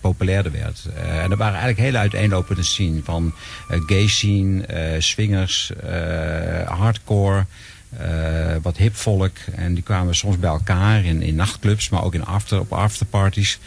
[0.00, 0.88] populairder werd.
[0.96, 3.34] En er waren eigenlijk hele uiteenlopende scenes van
[3.68, 4.64] gay scene,
[4.98, 5.72] swingers,
[6.66, 7.44] hardcore,
[7.98, 9.36] eh, wat hipvolk.
[9.54, 13.58] En die kwamen soms bij elkaar in, in nachtclubs, maar ook in after, op afterparties.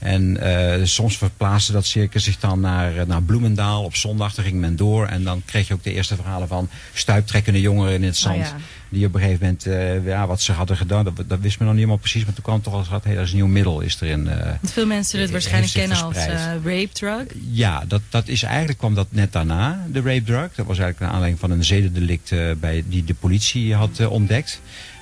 [0.00, 4.34] En eh, soms verplaatste dat circus zich dan naar, eh, naar Bloemendaal op zondag.
[4.34, 5.06] Daar ging men door.
[5.06, 8.36] En dan kreeg je ook de eerste verhalen van stuiptrekkende jongeren in het zand.
[8.36, 8.56] Oh ja.
[8.88, 11.66] Die op een gegeven moment, eh, ja, wat ze hadden gedaan, dat, dat wist men
[11.66, 12.24] nog niet helemaal precies.
[12.24, 14.24] Maar toen kwam toch al, hey, dat is een nieuw middel is erin.
[14.24, 16.64] Want veel mensen zullen het waarschijnlijk kennen als verspreid.
[16.64, 17.22] rape drug.
[17.50, 20.54] ja, dat, dat is eigenlijk kwam dat net daarna, de rape drug.
[20.54, 24.60] Dat was eigenlijk naar aanleiding van een zedendelict bij, die de politie had ontdekt.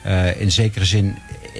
[0.08, 1.18] Eh, in zekere zin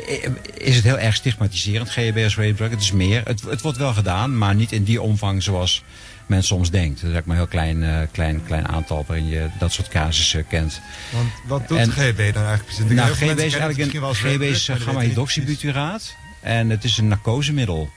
[0.09, 2.62] eh, is het heel erg stigmatiserend, GHB rape.
[2.62, 3.22] Het is meer.
[3.24, 5.84] Het, het wordt wel gedaan, maar niet in die omvang zoals
[6.26, 7.01] men soms denkt.
[7.01, 9.88] Het is eigenlijk maar een heel klein, eh, klein, klein aantal waarin je dat soort
[9.88, 10.80] casussen kent.
[11.11, 12.84] Want wat doet En- GHB dan eigenlijk precies?
[12.84, 15.44] Nou, mensen is eigenlijk een, GHB rape is drug, maar die gamma weten niet precies.
[15.44, 16.14] hydroxybutiraat.
[16.40, 17.90] En het is een narcosemiddel.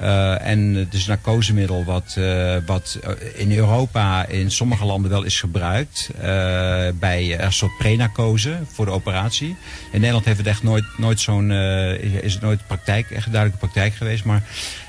[0.00, 5.40] Eh, en het narcosemiddel wat, eh, wat eh, in Europa in sommige landen wel is
[5.40, 6.10] gebruikt.
[6.94, 9.56] bij een soort prenarcose voor de operatie.
[9.92, 11.50] In Nederland heeft het echt nooit, nooit zo'n,
[12.22, 14.24] is het nooit praktijk, echt duidelijke praktijk geweest.
[14.24, 14.42] Maar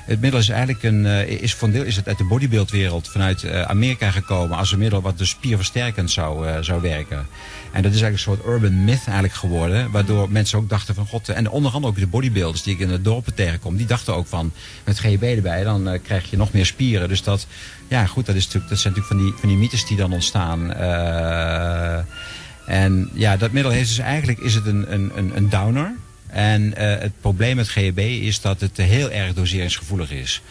[0.04, 1.06] het middel is eigenlijk een,
[1.40, 4.56] is een deel is het uit de bodybuildwereld vanuit Amerika gekomen.
[4.56, 7.26] Als een middel wat dus spierversterkend zou, zou werken.
[7.72, 9.90] En dat is eigenlijk een soort urban myth eigenlijk geworden.
[9.90, 11.28] Waardoor mensen ook dachten van god.
[11.28, 13.76] En onder andere ook de bodybuilders die ik in de dorpen tegenkom.
[13.76, 14.52] Die dachten ook van
[14.84, 17.08] met GHB erbij dan eh, krijg je nog meer spieren.
[17.08, 17.46] Dus dat,
[17.88, 20.12] ja goed, dat, is natuurlijk, dat zijn natuurlijk van die, van die mythes die dan
[20.12, 20.72] ontstaan.
[20.72, 21.98] Eh,
[22.66, 25.94] en ja, dat middel heeft dus eigenlijk is het een, een, een, een downer.
[26.26, 30.42] En eh, het probleem met GHB is dat het heel erg doseringsgevoelig is.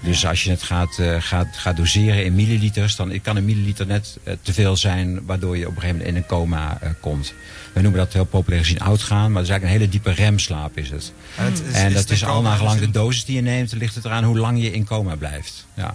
[0.00, 3.86] Dus als je het gaat, eh, gaat, gaat doseren in milliliters, dan kan een milliliter
[3.86, 6.90] net eh, te veel zijn, waardoor je op een gegeven moment in een coma eh,
[7.00, 7.32] komt.
[7.72, 10.76] We noemen dat heel populair gezien oudgaan, maar het is eigenlijk een hele diepe remslaap
[10.78, 11.12] is het.
[11.36, 13.72] En, het is- en is dat is al naar gelang de dosis die je neemt,
[13.72, 15.66] ligt het eraan hoe lang je in coma blijft.
[15.74, 15.94] Ja.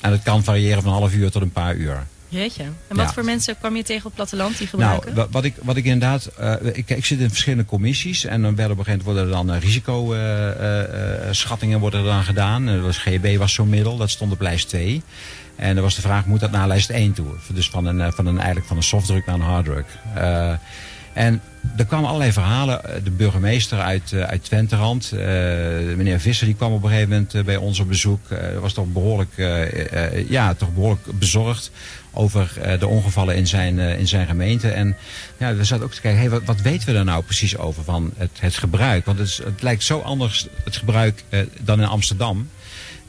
[0.00, 2.06] En dat kan variëren van een half uur tot een paar uur.
[2.28, 2.62] Jeetje.
[2.62, 3.12] En wat Ja.
[3.12, 5.14] voor mensen kwam je tegen op het platteland die Nou, gebruiken?
[5.14, 6.26] wa- wat ik, wat ik inderdaad...
[6.26, 8.24] eh, ik, ik zit in verschillende commissies.
[8.24, 12.68] En dan werden op een gegeven moment worden er dan risicoschattingen worden er dan gedaan.
[12.68, 12.96] En dat
[13.38, 13.96] was, zo'n middel.
[13.96, 15.02] Dat stond op lijst 2.
[15.56, 17.26] En dan was de vraag, moet dat naar lijst 1 toe?
[17.52, 19.86] Dus van een, eh, van een, eigenlijk van een softdruk naar een harddruk.
[21.16, 21.40] En
[21.76, 22.84] er kwamen allerlei verhalen.
[22.84, 25.18] Eh, De burgemeester uit, eh, uit Twenterand, eh,
[25.96, 28.30] meneer Visser, die kwam op een gegeven moment bij ons op bezoek.
[28.30, 31.70] Eh was toch behoorlijk, eh, eh, ja, toch behoorlijk bezorgd
[32.12, 34.68] over de ongevallen in zijn, in zijn gemeente.
[34.70, 34.96] En
[35.36, 37.84] ja, we zaten ook te kijken, hey, wat, wat weten we daar nou precies over
[37.84, 39.04] van het, het gebruik?
[39.04, 41.24] Want het, het lijkt zo anders, het gebruik,
[41.60, 42.48] dan in Amsterdam.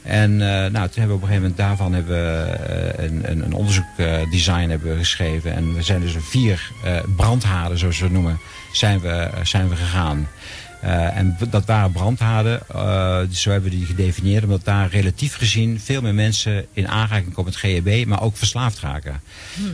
[0.02, 3.30] En eh, nou, toen hebben we op een gegeven moment daarvan hebben we, eh, een,
[3.30, 5.54] een, onderzoekdesign hebben we geschreven.
[5.54, 8.38] En we zijn dus vier eh, brandhaarden, zoals we het noemen,
[8.72, 10.28] zijn we, eh, zijn we gegaan.
[10.80, 15.36] Eh, en dat waren brandhaarden, eh, dus zo hebben we die gedefinieerd, omdat daar relatief
[15.36, 19.20] gezien veel meer mensen in aanraking komen met GHB, maar ook verslaafd raken.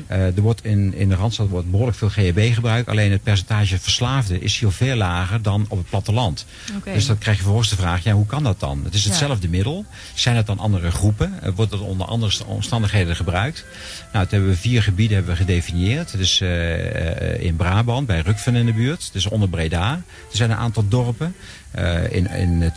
[0.07, 3.79] Eh, er wordt in, in de Randstad wordt behoorlijk veel GHB gebruikt, alleen het percentage
[3.79, 6.47] verslaafden is hier veel lager dan op het platteland.
[6.85, 8.81] Dus dan krijg je vervolgens de vraag, ja, hoe kan dat dan?
[8.85, 9.09] Het is Ja.
[9.09, 9.85] hetzelfde middel.
[10.15, 11.33] Zijn het dan andere groepen?
[11.55, 13.65] Wordt het onder andere omstandigheden gebruikt?
[14.13, 16.17] Nou, toen hebben we vier gebieden hebben we gedefinieerd.
[16.17, 16.41] Dus
[17.39, 19.11] in Brabant, bij Rukven in de buurt.
[19.13, 19.93] Dus onder Breda.
[20.31, 21.35] Er zijn een aantal dorpen.
[21.71, 22.73] Eh, in, in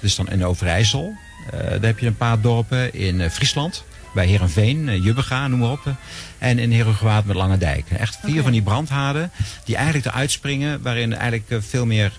[0.00, 1.14] dus dan in Overijssel.
[1.50, 2.94] Eh, daar heb je een paar dorpen.
[2.94, 3.84] In eh, Friesland,
[4.14, 5.94] bij Heerenveen, uh, Jubbega, noem maar op.
[6.38, 7.90] En in Herugewaard met Lange Dijk.
[7.90, 9.30] Echt vier van die brandhaarden
[9.64, 10.82] die eigenlijk eruit springen.
[10.82, 12.12] Waarin eigenlijk veel meer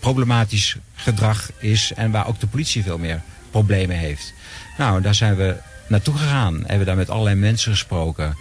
[0.00, 1.92] problematisch gedrag is.
[1.96, 4.32] En waar ook de politie veel meer problemen heeft.
[4.78, 5.56] Nou, daar zijn we
[5.88, 6.64] naartoe gegaan.
[6.66, 8.36] Hebben daar met allerlei mensen gesproken.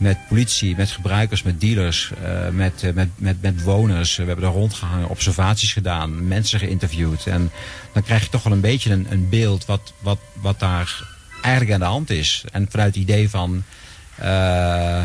[0.00, 4.16] Met politie, met gebruikers, met dealers, eh, met, eh, met, met, met bewoners.
[4.16, 7.26] We hebben daar rondgehangen, observaties gedaan, mensen geïnterviewd.
[7.26, 7.50] En
[7.92, 11.02] dan krijg je toch wel een beetje een, een beeld wat, wat, wat daar
[11.42, 12.44] eigenlijk aan de hand is.
[12.52, 13.62] En vanuit het idee van
[14.14, 15.04] eh,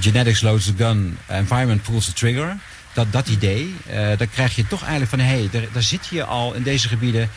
[0.00, 2.56] genetics loads the gun, environment pulls the trigger.
[2.92, 3.74] Dat, dat idee,
[4.16, 6.88] daar krijg je toch eigenlijk van, hé, hey, daar, daar zit je al in deze
[6.88, 7.30] gebieden.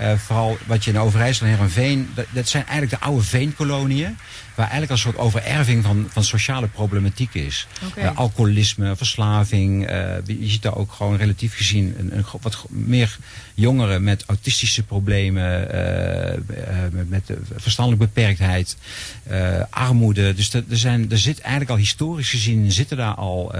[0.00, 4.16] Eh, vooral wat je in Overijssel en Heerenveen, dat, dat zijn eigenlijk de oude veenkoloniën.
[4.54, 7.66] Waar eigenlijk een soort overerving van, van sociale problematiek is.
[7.94, 9.86] Eh, alcoholisme, verslaving.
[9.86, 13.18] eh, je ziet daar ook gewoon relatief gezien een, een, wat meer
[13.54, 15.68] jongeren met autistische problemen,
[16.90, 18.76] met, met verstandelijke beperktheid,
[19.70, 20.34] armoede.
[20.34, 23.54] Dus er, zijn, er zit eigenlijk al historisch gezien zitten daar al,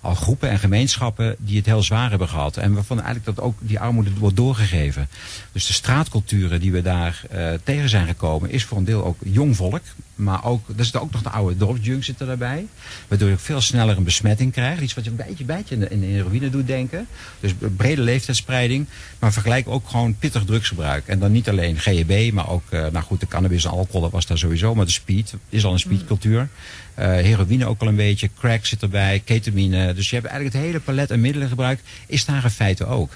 [0.00, 2.56] al groepen en gemeenschappen die het heel zwaar hebben gehad.
[2.56, 5.08] En waarvan eigenlijk dat ook die armoede wordt doorgegeven.
[5.52, 9.16] Dus de straatculturen die we daar eh, tegen zijn gekomen, is voor een deel ook
[9.24, 9.80] jong volk.
[10.14, 12.66] Maar ook, er zit ook nog de oude dorpsjunk zitten daarbij.
[13.08, 14.82] Waardoor je ook veel sneller een besmetting krijgt.
[14.82, 17.06] Iets wat je een beetje, beetje in de, in heroïne doet denken.
[17.40, 18.86] Dus brede leeftijdspreiding.
[19.18, 21.06] Maar vergelijk ook gewoon pittig drugsgebruik.
[21.06, 24.10] En dan niet alleen GHB, maar ook, eh, nou goed, de cannabis en alcohol, dat
[24.10, 24.74] was daar sowieso.
[24.74, 26.48] Maar de speed is al een speedcultuur.
[26.94, 28.30] Eh, heroïne ook al een beetje.
[28.38, 29.94] Crack zit erbij, ketamine.
[29.94, 31.80] Dus je hebt eigenlijk het hele palet aan middelengebruik.
[32.06, 33.10] Is daar in feite ook.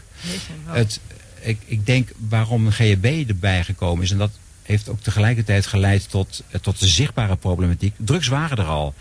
[0.66, 1.00] Het,
[1.47, 4.30] ik, ik denk waarom GHB erbij gekomen is, en dat
[4.62, 7.94] heeft ook tegelijkertijd geleid tot, eh, tot de zichtbare problematiek.
[7.97, 8.94] Drugs waren er al.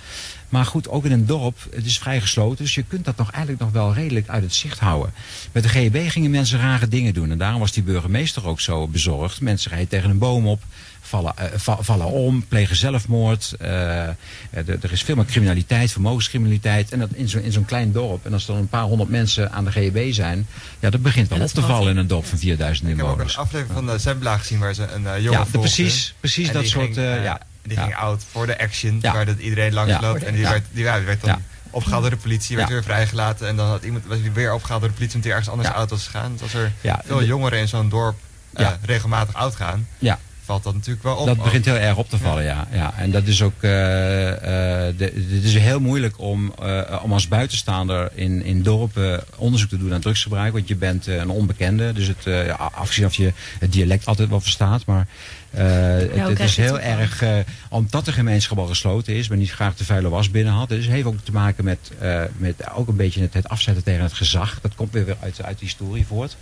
[0.49, 3.31] Maar goed, ook in een dorp, het is vrij gesloten, dus je kunt dat nog
[3.31, 5.13] eigenlijk nog wel redelijk uit het zicht houden.
[5.51, 7.31] Met de GHB gingen mensen rare dingen doen.
[7.31, 9.41] En daarom was die burgemeester ook zo bezorgd.
[9.41, 10.63] Mensen rijden tegen een boom op,
[11.07, 13.53] vallen, eh, va- vallen om, plegen zelfmoord.
[13.59, 14.13] eh, eh,
[14.51, 16.91] er is veel meer criminaliteit, vermogenscriminaliteit.
[16.91, 18.25] En dat in zo'n in zo'n klein dorp.
[18.25, 20.47] En als er dan een paar honderd mensen aan de GHB zijn,
[20.79, 23.05] ja, dat begint wel Ja, op te vallen in een dorp van 4000 Ik heb
[23.05, 23.37] ook een inwoners.
[23.37, 26.83] aflevering van de Zembla gezien waar ze een jongen Ja, precies, precies dat soort.
[26.93, 27.39] ging, ja.
[27.63, 27.83] Die Ja.
[27.83, 29.13] ging out voor de action, Ja.
[29.13, 30.01] waar dat iedereen langs Ja.
[30.01, 30.23] loopt.
[30.23, 30.49] En die Ja.
[30.49, 31.39] werd, die, ja, die werd dan Ja.
[31.69, 32.73] opgehaald door de politie, werd Ja.
[32.73, 33.47] weer vrijgelaten.
[33.47, 35.69] En dan had iemand, was hij weer opgehaald door de politie omdat hij ergens anders
[35.75, 35.79] Ja.
[35.81, 36.31] uit was gegaan.
[36.31, 38.17] Dus als er Ja, veel jongeren in zo'n dorp
[38.57, 38.77] Ja.
[38.81, 40.19] regelmatig oud gaan, Ja.
[40.45, 41.25] Valt dat natuurlijk wel op.
[41.25, 42.67] Dat begint heel erg op te vallen, ja.
[42.71, 42.93] ja.
[42.97, 43.53] En dat is ook.
[43.63, 49.69] eh, eh, het is heel moeilijk om, eh, om als buitenstaander in, in dorpen onderzoek
[49.69, 50.53] te doen naar drugsgebruik.
[50.53, 51.93] Want je bent eh, een onbekende.
[51.93, 54.85] Dus het, eh, afgezien of je het dialect altijd wel verstaat.
[54.85, 55.07] Maar
[55.44, 57.21] eh, het, hoe het krijg is heel erg.
[57.21, 57.37] eh,
[57.69, 60.69] omdat de gemeenschap al gesloten is, maar niet graag de vuile was binnen had.
[60.69, 63.83] Dus het heeft ook te maken met, eh, met ook een beetje het, het afzetten
[63.83, 64.59] tegen het gezag.
[64.61, 66.37] Dat komt weer weer uit, uit de historie voort.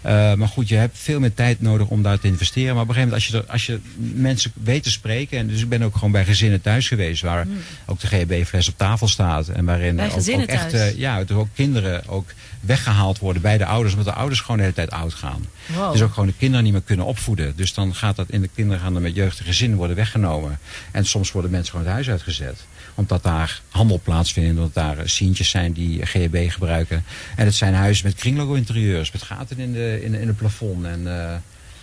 [0.00, 2.74] Eh, maar goed, je hebt veel meer tijd nodig om daar te investeren.
[2.74, 3.80] Maar op een gegeven moment, als je, als je
[4.14, 5.38] mensen weet te spreken.
[5.38, 7.22] En dus ik ben ook gewoon bij gezinnen thuis geweest.
[7.22, 7.46] Waar
[7.86, 9.48] ook de GHB-fles op tafel staat.
[9.48, 10.72] En waarin ook, echt.
[10.72, 12.30] eh, ja, er ook kinderen ook
[12.62, 13.94] weggehaald worden bij de ouders.
[13.94, 15.46] Omdat de ouders gewoon de hele tijd oud gaan.
[15.66, 15.92] Wow.
[15.92, 17.56] Dus ook gewoon de kinderen niet meer kunnen opvoeden.
[17.56, 20.58] Dus dan gaat dat in de kinderen gaan er met jeugdige gezinnen worden weggenomen.
[20.90, 22.66] En soms worden mensen gewoon het huis uitgezet.
[22.94, 24.58] Omdat daar handel plaatsvindt.
[24.58, 27.04] Omdat daar sientjes zijn die GHB gebruiken.
[27.36, 29.12] En het zijn huizen met kringlogo interieurs.
[29.12, 30.84] Met gaten in, de, in, in het plafond.
[30.84, 31.34] En, eh,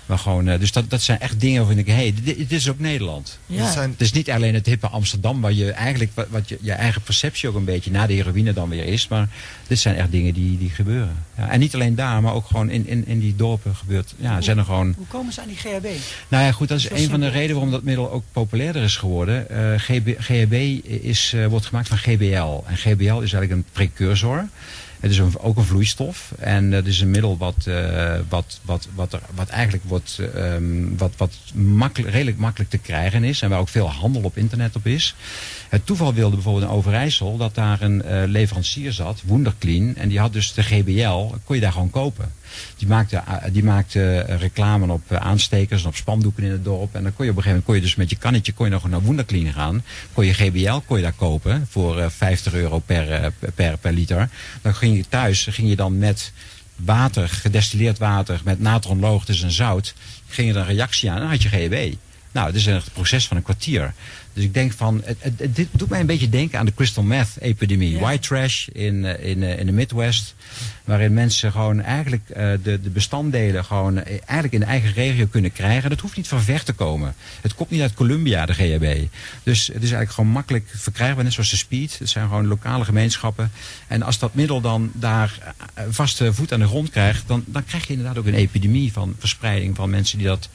[0.09, 2.37] Maar gewoon, eh, dus dat, dat zijn echt dingen waarvan ik denk, hé, hey, dit,
[2.37, 3.39] dit is ook Nederland.
[3.45, 3.71] Dat Ja.
[3.71, 6.71] zijn, Het is niet alleen het hippe Amsterdam, waar je eigenlijk wat, wat je, je
[6.71, 9.07] eigen perceptie ook een beetje na de heroïne dan weer is.
[9.07, 9.27] Maar
[9.67, 11.25] dit zijn echt dingen die, die gebeuren.
[11.37, 14.13] Ja, en niet alleen daar, maar ook gewoon in, in, in die dorpen gebeurt.
[14.17, 14.93] Ja, zijn er gewoon.
[14.97, 15.87] Hoe komen ze aan die GHB?
[16.27, 18.23] Nou ja, goed, dat is Dat is een van de redenen waarom dat middel ook
[18.31, 19.49] populairder is geworden.
[19.49, 20.53] Eh, GB, GHB
[21.03, 22.63] is, eh, wordt gemaakt van GBL.
[22.67, 24.47] En GBL is eigenlijk een precursor.
[24.99, 26.31] Het is ook een vloeistof.
[26.39, 30.53] En het is een middel wat, eh, wat, wat, wat, er, wat eigenlijk wordt, eh,
[30.55, 33.41] ehm, wat, wat makkelijk, redelijk makkelijk te krijgen is.
[33.41, 35.15] En waar ook veel handel op internet op is.
[35.69, 39.95] Het toeval wilde bijvoorbeeld in Overijssel dat daar een eh, leverancier zat, Wonderclean.
[39.95, 42.31] En die had dus de GBL, kon je daar gewoon kopen.
[42.77, 46.63] Die maakte, eh, die maakte eh, reclame op eh, aanstekers en op spandoeken in het
[46.63, 46.95] dorp.
[46.95, 48.65] En dan kon je op een gegeven moment kon je dus met je kannetje kon
[48.65, 49.83] je nog naar Wonderclean gaan.
[50.13, 54.29] Kon je GBL kon je daar kopen voor eh, 50 euro per, per, per liter.
[54.61, 56.31] Dan ging je thuis, ging je dan met
[56.75, 59.93] water, gedestilleerd water, met natronloog, dus een zout,
[60.27, 61.95] ging je een reactie aan en dan had je GHB.
[62.31, 63.93] Nou, het is een proces van een kwartier.
[64.33, 66.73] Dus ik denk van, het, het, het- dit doet mij een beetje denken aan de
[66.73, 67.91] crystal meth epidemie.
[67.91, 67.99] Ja.
[67.99, 70.35] White trash in, eh, in, eh, in de Midwest.
[70.83, 75.51] Waarin mensen gewoon eigenlijk eh, de, de bestanddelen gewoon eigenlijk in de eigen regio kunnen
[75.51, 75.89] krijgen.
[75.89, 77.15] Dat hoeft niet van ver te komen.
[77.41, 79.07] Het komt niet uit Columbia, de GHB.
[79.43, 81.99] Dus het is eigenlijk gewoon makkelijk verkrijgbaar, net zoals de speed.
[81.99, 83.51] Het zijn gewoon lokale gemeenschappen.
[83.87, 85.53] En als dat middel dan daar
[85.89, 89.15] vaste voet aan de grond krijgt, dan, dan krijg je inderdaad ook een epidemie van
[89.19, 90.49] verspreiding van mensen die dat,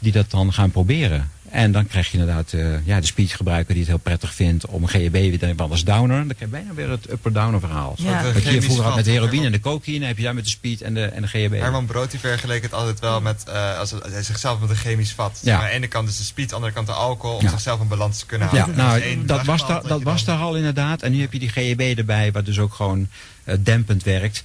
[0.00, 1.30] die dat dan gaan proberen.
[1.50, 4.86] En dan krijg je inderdaad eh, ja, de speedgebruiker die het heel prettig vindt om
[4.86, 6.16] GHB weer als downer.
[6.16, 7.94] Dan krijg je bijna weer het upper-downer verhaal.
[7.96, 8.32] Ja.
[8.32, 10.50] Wat je vroeger had met de heroïne en de cocaïne, heb je daar met de
[10.50, 11.52] speed en de, en de GHB.
[11.52, 15.12] Herman Brood die vergeleek het altijd wel met, eh, als hij zichzelf met een chemisch
[15.12, 15.40] vat.
[15.42, 15.58] Ja.
[15.58, 17.50] Aan de ene kant is de speed, aan de andere kant de alcohol, om Ja.
[17.50, 18.74] zichzelf in balans te kunnen Ja, houden.
[18.74, 21.02] En als nou, dat was, daar, dat was daar al inderdaad.
[21.02, 23.08] En nu heb je die GHB erbij, wat dus ook gewoon
[23.44, 24.44] eh, dempend werkt.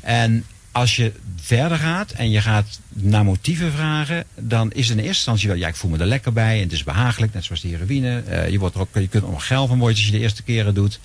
[0.00, 5.02] En als je verder gaat en je gaat naar motieven vragen, dan is in de
[5.02, 7.44] eerste instantie wel, ja, ik voel me er lekker bij en het is behagelijk, net
[7.44, 8.20] zoals de heroïne.
[8.20, 10.18] Eh, je, wordt er ook, je kunt er nog geil van worden als je de
[10.18, 11.00] eerste keren doet.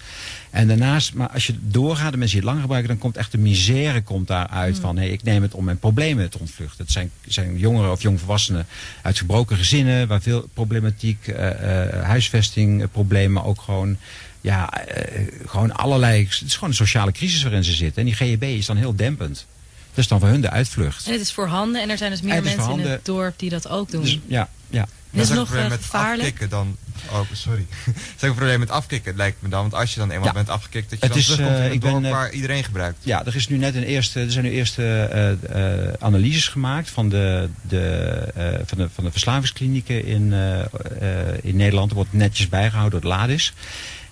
[0.49, 3.31] En daarnaast, maar als je doorgaat, de mensen die het lang gebruiken, dan komt echt
[3.31, 6.83] de misère komt daaruit van, hey, ik neem het om mijn problemen te ontvluchten.
[6.83, 8.65] Het zijn, zijn jongeren of jongvolwassenen
[9.01, 13.97] uit gebroken gezinnen, waar veel problematiek, eh, eh, huisvesting, eh, problemen, ook gewoon
[14.41, 14.73] ja,
[15.45, 16.23] gewoon allerlei.
[16.23, 18.01] Het is gewoon een sociale crisis waarin ze zitten.
[18.01, 19.45] En die GHB is dan heel dempend.
[19.97, 21.05] Dat is dan voor hun de uitvlucht.
[21.05, 23.39] En het is voorhanden en er zijn dus meer Het is mensen in het dorp
[23.39, 24.01] die dat ook doen.
[24.01, 24.87] Dus ja, ja.
[25.11, 26.49] Dit is ook nog een probleem eh, met gevaarlijk.
[26.49, 26.77] dan.
[27.11, 27.65] Oh, sorry.
[27.85, 29.61] Het is ook een probleem met afkicken, lijkt me dan.
[29.61, 30.33] Want als je dan eenmaal Ja.
[30.33, 32.11] bent afgekikt, dat je Het dan is, terugkomt eh, in een ik ben, dorp eh,
[32.11, 32.97] waar iedereen gebruikt.
[33.03, 35.31] Ja, er, is nu net een eerste, er zijn nu eerste eh,
[35.87, 37.87] eh, analyses gemaakt van de, de,
[38.35, 41.89] eh, van de, van de verslavingsklinieken in, eh, eh, in Nederland.
[41.89, 43.53] Er wordt netjes bijgehouden door het LADIS.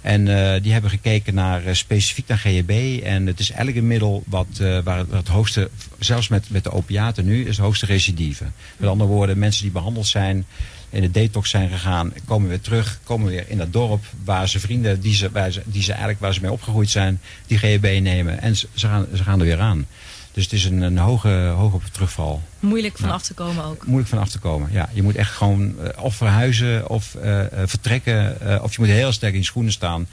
[0.05, 3.01] En eh, die hebben gekeken naar eh, specifiek naar GHB.
[3.03, 6.71] En het is eigenlijk een middel wat, eh, waar het, hoogste, zelfs met, met de
[6.71, 8.45] opiaten nu, is het hoogste recidive.
[8.77, 10.45] Met andere woorden, mensen die behandeld zijn,
[10.89, 14.59] in de detox zijn gegaan, komen weer terug, komen weer in dat dorp waar ze
[14.59, 17.99] vrienden, die ze, waar ze, die ze eigenlijk waar ze mee opgegroeid zijn, die GHB
[18.01, 18.41] nemen.
[18.41, 19.87] En ze gaan, ze gaan er weer aan.
[20.35, 22.41] Dus het is een, een hoge, hoge terugval.
[22.59, 23.13] Moeilijk van Ja.
[23.13, 23.85] af te komen ook.
[23.85, 24.69] Moeilijk van af te komen.
[24.71, 28.41] Ja, je moet echt gewoon eh, of verhuizen of eh, eh, vertrekken.
[28.41, 30.07] eh, of je moet heel sterk in je schoenen staan.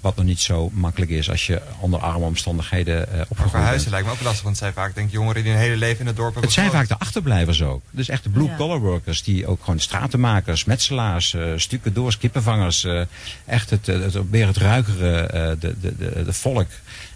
[0.00, 3.90] Wat nog niet zo makkelijk is als je onder arme omstandigheden eh Maar opgegroeid verhuizen
[3.90, 3.90] bent.
[3.90, 6.00] lijkt me ook lastig, want het zijn vaak denk ik, jongeren die hun hele leven
[6.00, 7.82] in het dorp hebben Het zijn vaak de achterblijvers ook.
[7.90, 9.22] Dus echt de blue-collar workers.
[9.22, 12.84] Die ook gewoon stratenmakers, metselaars, eh stucadoors, kippenvangers.
[12.84, 13.00] eh,
[13.44, 16.68] echt het, het, het, weer het ruikere, eh, de, de, de, de volk.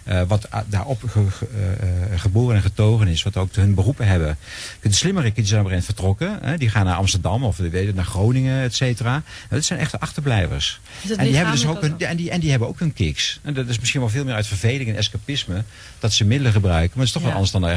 [0.07, 3.23] Eh, wat daarop ge- eh, eh, geboren en getogen is.
[3.23, 4.37] Wat ook hun beroepen hebben.
[4.81, 6.39] De slimmerikken die zijn erin vertrokken.
[6.41, 9.23] Hè, die gaan naar Amsterdam of weet het, naar Groningen, et cetera.
[9.49, 10.79] Dat zijn echt de achterblijvers.
[11.17, 13.39] En die, hebben dus ook hun, en, die, en die hebben ook hun kicks.
[13.43, 15.63] En dat is misschien wel veel meer uit verveling en escapisme.
[15.99, 16.89] Dat ze middelen gebruiken.
[16.97, 17.27] Maar het is toch Ja.
[17.27, 17.67] wel anders dan de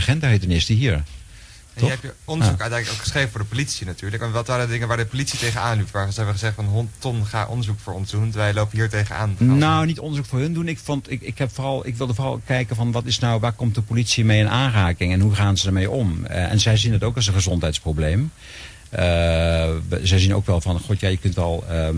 [0.74, 1.02] hier.
[1.74, 2.60] En je hebt je onderzoek Ja.
[2.62, 4.22] uiteindelijk ook geschreven voor de politie natuurlijk.
[4.22, 5.90] En wat waren de dingen waar de politie tegenaan liep?
[5.90, 8.32] Waar ze hebben gezegd van hond, Ton, ga onderzoek voor ons doen.
[8.32, 9.34] Wij lopen hier tegenaan.
[9.38, 10.68] Nou, niet onderzoek voor hun doen.
[10.68, 13.52] Ik, vond, ik, ik, heb vooral, ik wilde vooral kijken van wat is nou, waar
[13.52, 16.24] komt de politie mee in aanraking en hoe gaan ze ermee om.
[16.24, 18.32] Eh, en zij zien het ook als een gezondheidsprobleem.
[18.90, 19.70] Eh,
[20.02, 21.96] zij zien ook wel van, god ja, je kunt al, ehm,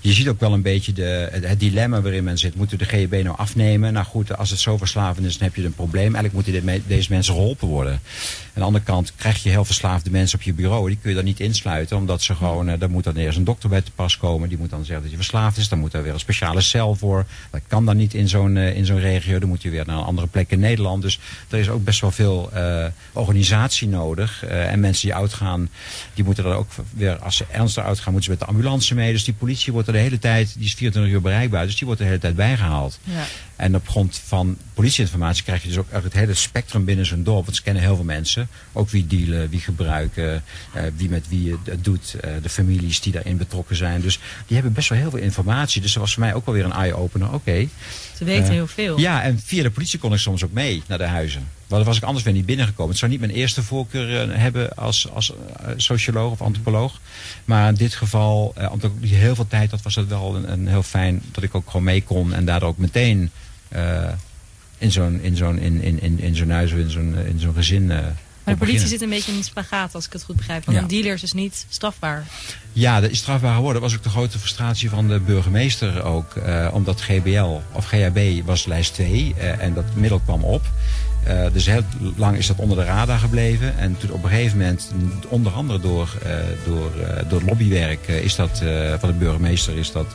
[0.00, 2.54] je ziet ook wel een beetje de, het, dilemma waarin men zit.
[2.54, 3.92] Moeten we de GHB nou afnemen?
[3.92, 6.14] Nou goed, als het zo verslavend is, dan heb je een probleem.
[6.14, 7.92] Eigenlijk moeten dit deze mensen geholpen worden.
[7.92, 8.00] Aan
[8.54, 10.88] de andere kant krijg je heel verslaafde mensen op je bureau.
[10.88, 13.68] Die kun je dan niet insluiten, omdat ze gewoon, daar moet dan eerst een dokter
[13.68, 14.48] bij te pas komen.
[14.48, 15.68] Die moet dan zeggen dat je verslaafd is.
[15.68, 17.26] Dan moet er weer een speciale cel voor.
[17.50, 19.38] Dat kan dan niet in zo'n eh, in zo'n regio.
[19.38, 21.02] Dan moet je weer naar een andere plek in Nederland.
[21.02, 21.18] Dus
[21.48, 22.50] er is ook best wel veel
[23.12, 24.44] organisatie nodig.
[24.44, 25.68] En mensen die oud gaan,
[26.14, 28.94] die moeten moeten er ook weer, als ze ernstig uitgaan, moeten ze met de ambulance
[28.94, 29.12] mee.
[29.12, 31.86] Dus die politie wordt er de hele tijd, die is 24 uur bereikbaar, dus die
[31.86, 32.98] wordt er de hele tijd bijgehaald.
[33.04, 33.24] Ja.
[33.56, 37.44] En op grond van politieinformatie krijg je dus ook het hele spectrum binnen zo'n dorp.
[37.44, 38.48] Want ze kennen heel veel mensen.
[38.72, 40.42] Ook wie dealen, wie gebruiken,
[40.74, 42.14] eh, wie met wie het doet.
[42.20, 44.00] eh, de families die daarin betrokken zijn.
[44.00, 45.80] Dus die hebben best wel heel veel informatie.
[45.82, 47.32] Dus dat was voor mij ook wel weer een eye-opener.
[47.32, 47.68] Oké.
[48.22, 48.98] Ze weten Eh, heel veel.
[48.98, 51.40] Ja, en via de politie kon ik soms ook mee naar de huizen.
[51.40, 52.90] Want dan was ik anders weer niet binnengekomen.
[52.90, 57.00] Het zou niet mijn eerste voorkeur eh, hebben als, als eh, socioloog of antropoloog.
[57.44, 60.68] Maar in dit geval, omdat ik heel veel tijd had, was het wel een, een
[60.68, 62.34] heel fijn dat ik ook gewoon mee kon.
[62.34, 63.30] En daardoor ook meteen
[64.78, 67.54] in zo'n in zo'n in, in, in, in zo'n huis of in zo'n in zo'n
[67.54, 67.92] gezin.
[68.44, 70.64] Maar de politie zit een beetje in een spagaat, als ik het goed begrijp.
[70.64, 70.82] Want Ja.
[70.82, 72.26] een dealer is dus niet strafbaar.
[72.72, 73.80] Ja, dat is strafbaar geworden.
[73.82, 76.36] Dat was ook de grote frustratie van de burgemeester ook.
[76.36, 80.62] eh, omdat GBL of GHB was lijst 2 eh, en dat middel kwam op.
[81.24, 81.82] Eh, dus heel
[82.16, 83.78] lang is dat onder de radar gebleven.
[83.78, 84.90] En toen op een gegeven moment,
[85.28, 86.08] onder andere door,
[86.64, 86.90] door,
[87.28, 88.58] door lobbywerk is dat,
[88.98, 90.06] van de burgemeester, is dat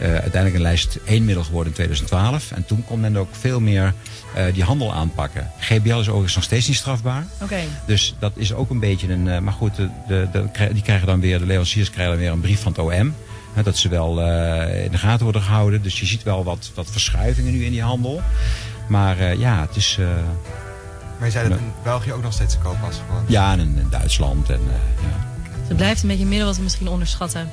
[0.00, 2.52] uiteindelijk een lijst 1 middel geworden in 2012.
[2.52, 3.94] En toen kon men ook veel meer
[4.34, 5.50] eh, die handel aanpakken.
[5.58, 7.24] GBL is overigens nog steeds niet strafbaar.
[7.42, 7.58] Oké.
[7.86, 9.28] Dus dat is ook een beetje een.
[9.28, 9.88] eh, maar goed, de,
[10.32, 13.14] de, die krijgen dan weer, de leveranciers krijgen dan weer een brief van het OM.
[13.54, 15.82] hè, dat ze wel eh, in de gaten worden gehouden.
[15.82, 18.22] Dus je ziet wel wat, wat verschuivingen nu in die handel.
[18.88, 19.96] Maar eh, ja, het is.
[20.00, 20.06] eh,
[21.18, 22.96] Maar je zei dat in België ook nog steeds te koop was.
[23.06, 23.24] Gewoon.
[23.26, 24.50] ja, en in, in Duitsland.
[24.50, 25.24] En, eh, ja.
[25.68, 27.48] Het blijft een beetje een middel wat we misschien onderschatten.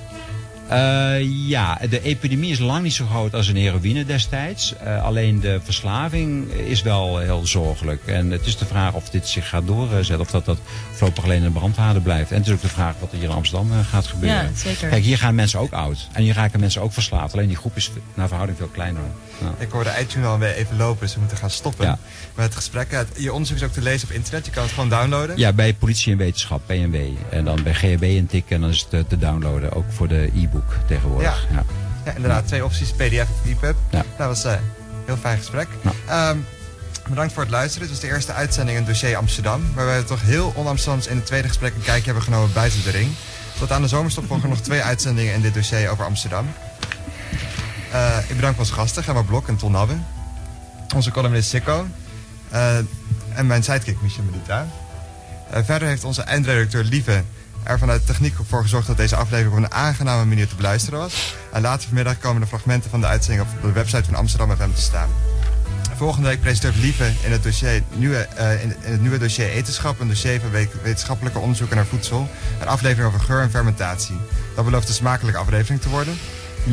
[0.74, 4.76] Eh, ja, de epidemie is lang niet zo groot als een heroïne destijds.
[4.78, 8.01] Eh, alleen de verslaving is wel heel zorgelijk.
[8.05, 10.19] En het is de vraag of dit zich gaat doorzetten.
[10.19, 10.57] Of dat dat
[10.91, 12.32] voorlopig alleen in de brandhaarden blijft.
[12.32, 14.43] En het is ook de vraag wat er hier in Amsterdam eh, gaat gebeuren.
[14.43, 14.88] Ja, zeker.
[14.89, 16.07] Kijk, hier gaan mensen ook oud.
[16.13, 17.34] En hier raken mensen ook verslaafd.
[17.34, 19.01] Alleen die groep is naar verhouding veel kleiner.
[19.41, 19.53] Ja.
[19.59, 21.97] Ik hoorde iTunes al weer even lopen, dus we moeten gaan stoppen Ja.
[22.36, 22.91] met het gesprek.
[22.91, 25.38] Het- Je onderzoek is ook te lezen op internet, je kan het gewoon downloaden.
[25.38, 26.95] Ja, bij politie en wetenschap, PNW.
[27.30, 29.71] En dan bij GHB intikken en dan is het te, te downloaden.
[29.74, 31.47] Ook voor de e-book tegenwoordig.
[31.51, 31.64] Ja.
[32.05, 33.76] Ja, inderdaad, twee opties, PDF of EPUB.
[33.89, 34.59] Dat was een
[35.05, 35.68] heel fijn gesprek.
[36.07, 36.38] Ehm,
[37.09, 37.88] bedankt voor het luisteren.
[37.88, 39.61] Dit was de eerste uitzending in dossier Amsterdam.
[39.76, 42.91] Waarbij we toch heel on-Amsterdams in het tweede gesprek een kijkje hebben genomen buiten de
[42.91, 43.11] ring.
[43.59, 46.45] Tot aan de zomerstop volgen nog twee uitzendingen in dit dossier over Amsterdam.
[47.91, 49.95] Eh, ik bedank onze gasten, Gemma Blok en Ton Habbe.
[50.95, 51.88] Onze columnist Sikko.
[52.49, 52.78] Eh,
[53.34, 54.68] en mijn sidekick Michel Medita.
[55.49, 57.24] Eh, verder heeft onze eindredacteur Lieve
[57.64, 61.36] er vanuit techniek voor gezorgd dat deze aflevering op een aangename manier te beluisteren was.
[61.51, 64.74] En later vanmiddag komen de fragmenten van de uitzending op de website van Amsterdam FM
[64.74, 65.09] te staan.
[65.95, 70.07] Volgende week presenteert Lieve in het, dossier, nieuwe, eh, in, het nieuwe dossier Etenschap, een
[70.07, 72.30] dossier van we- wetenschappelijke onderzoeken naar voedsel,
[72.61, 74.16] een aflevering over geur en fermentatie.
[74.55, 76.18] Dat belooft een smakelijke aflevering te worden.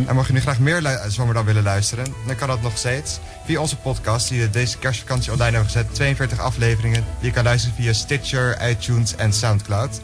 [0.06, 3.18] En mocht je nu graag meer lu- Zomerdam willen luisteren, dan kan dat nog steeds
[3.46, 5.94] via onze podcast die we deze kerstvakantie online hebben gezet.
[5.94, 10.00] 42 afleveringen die je kan luisteren via Stitcher, iTunes en Soundcloud.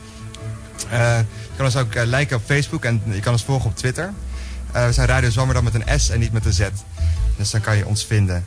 [0.91, 3.77] Eh, je kan ons ook eh, liken op Facebook en je kan ons volgen op
[3.77, 4.13] Twitter.
[4.73, 6.63] Eh, we zijn Radio Zomerdam met een S en niet met een Z.
[7.37, 8.45] Dus dan kan je ons vinden.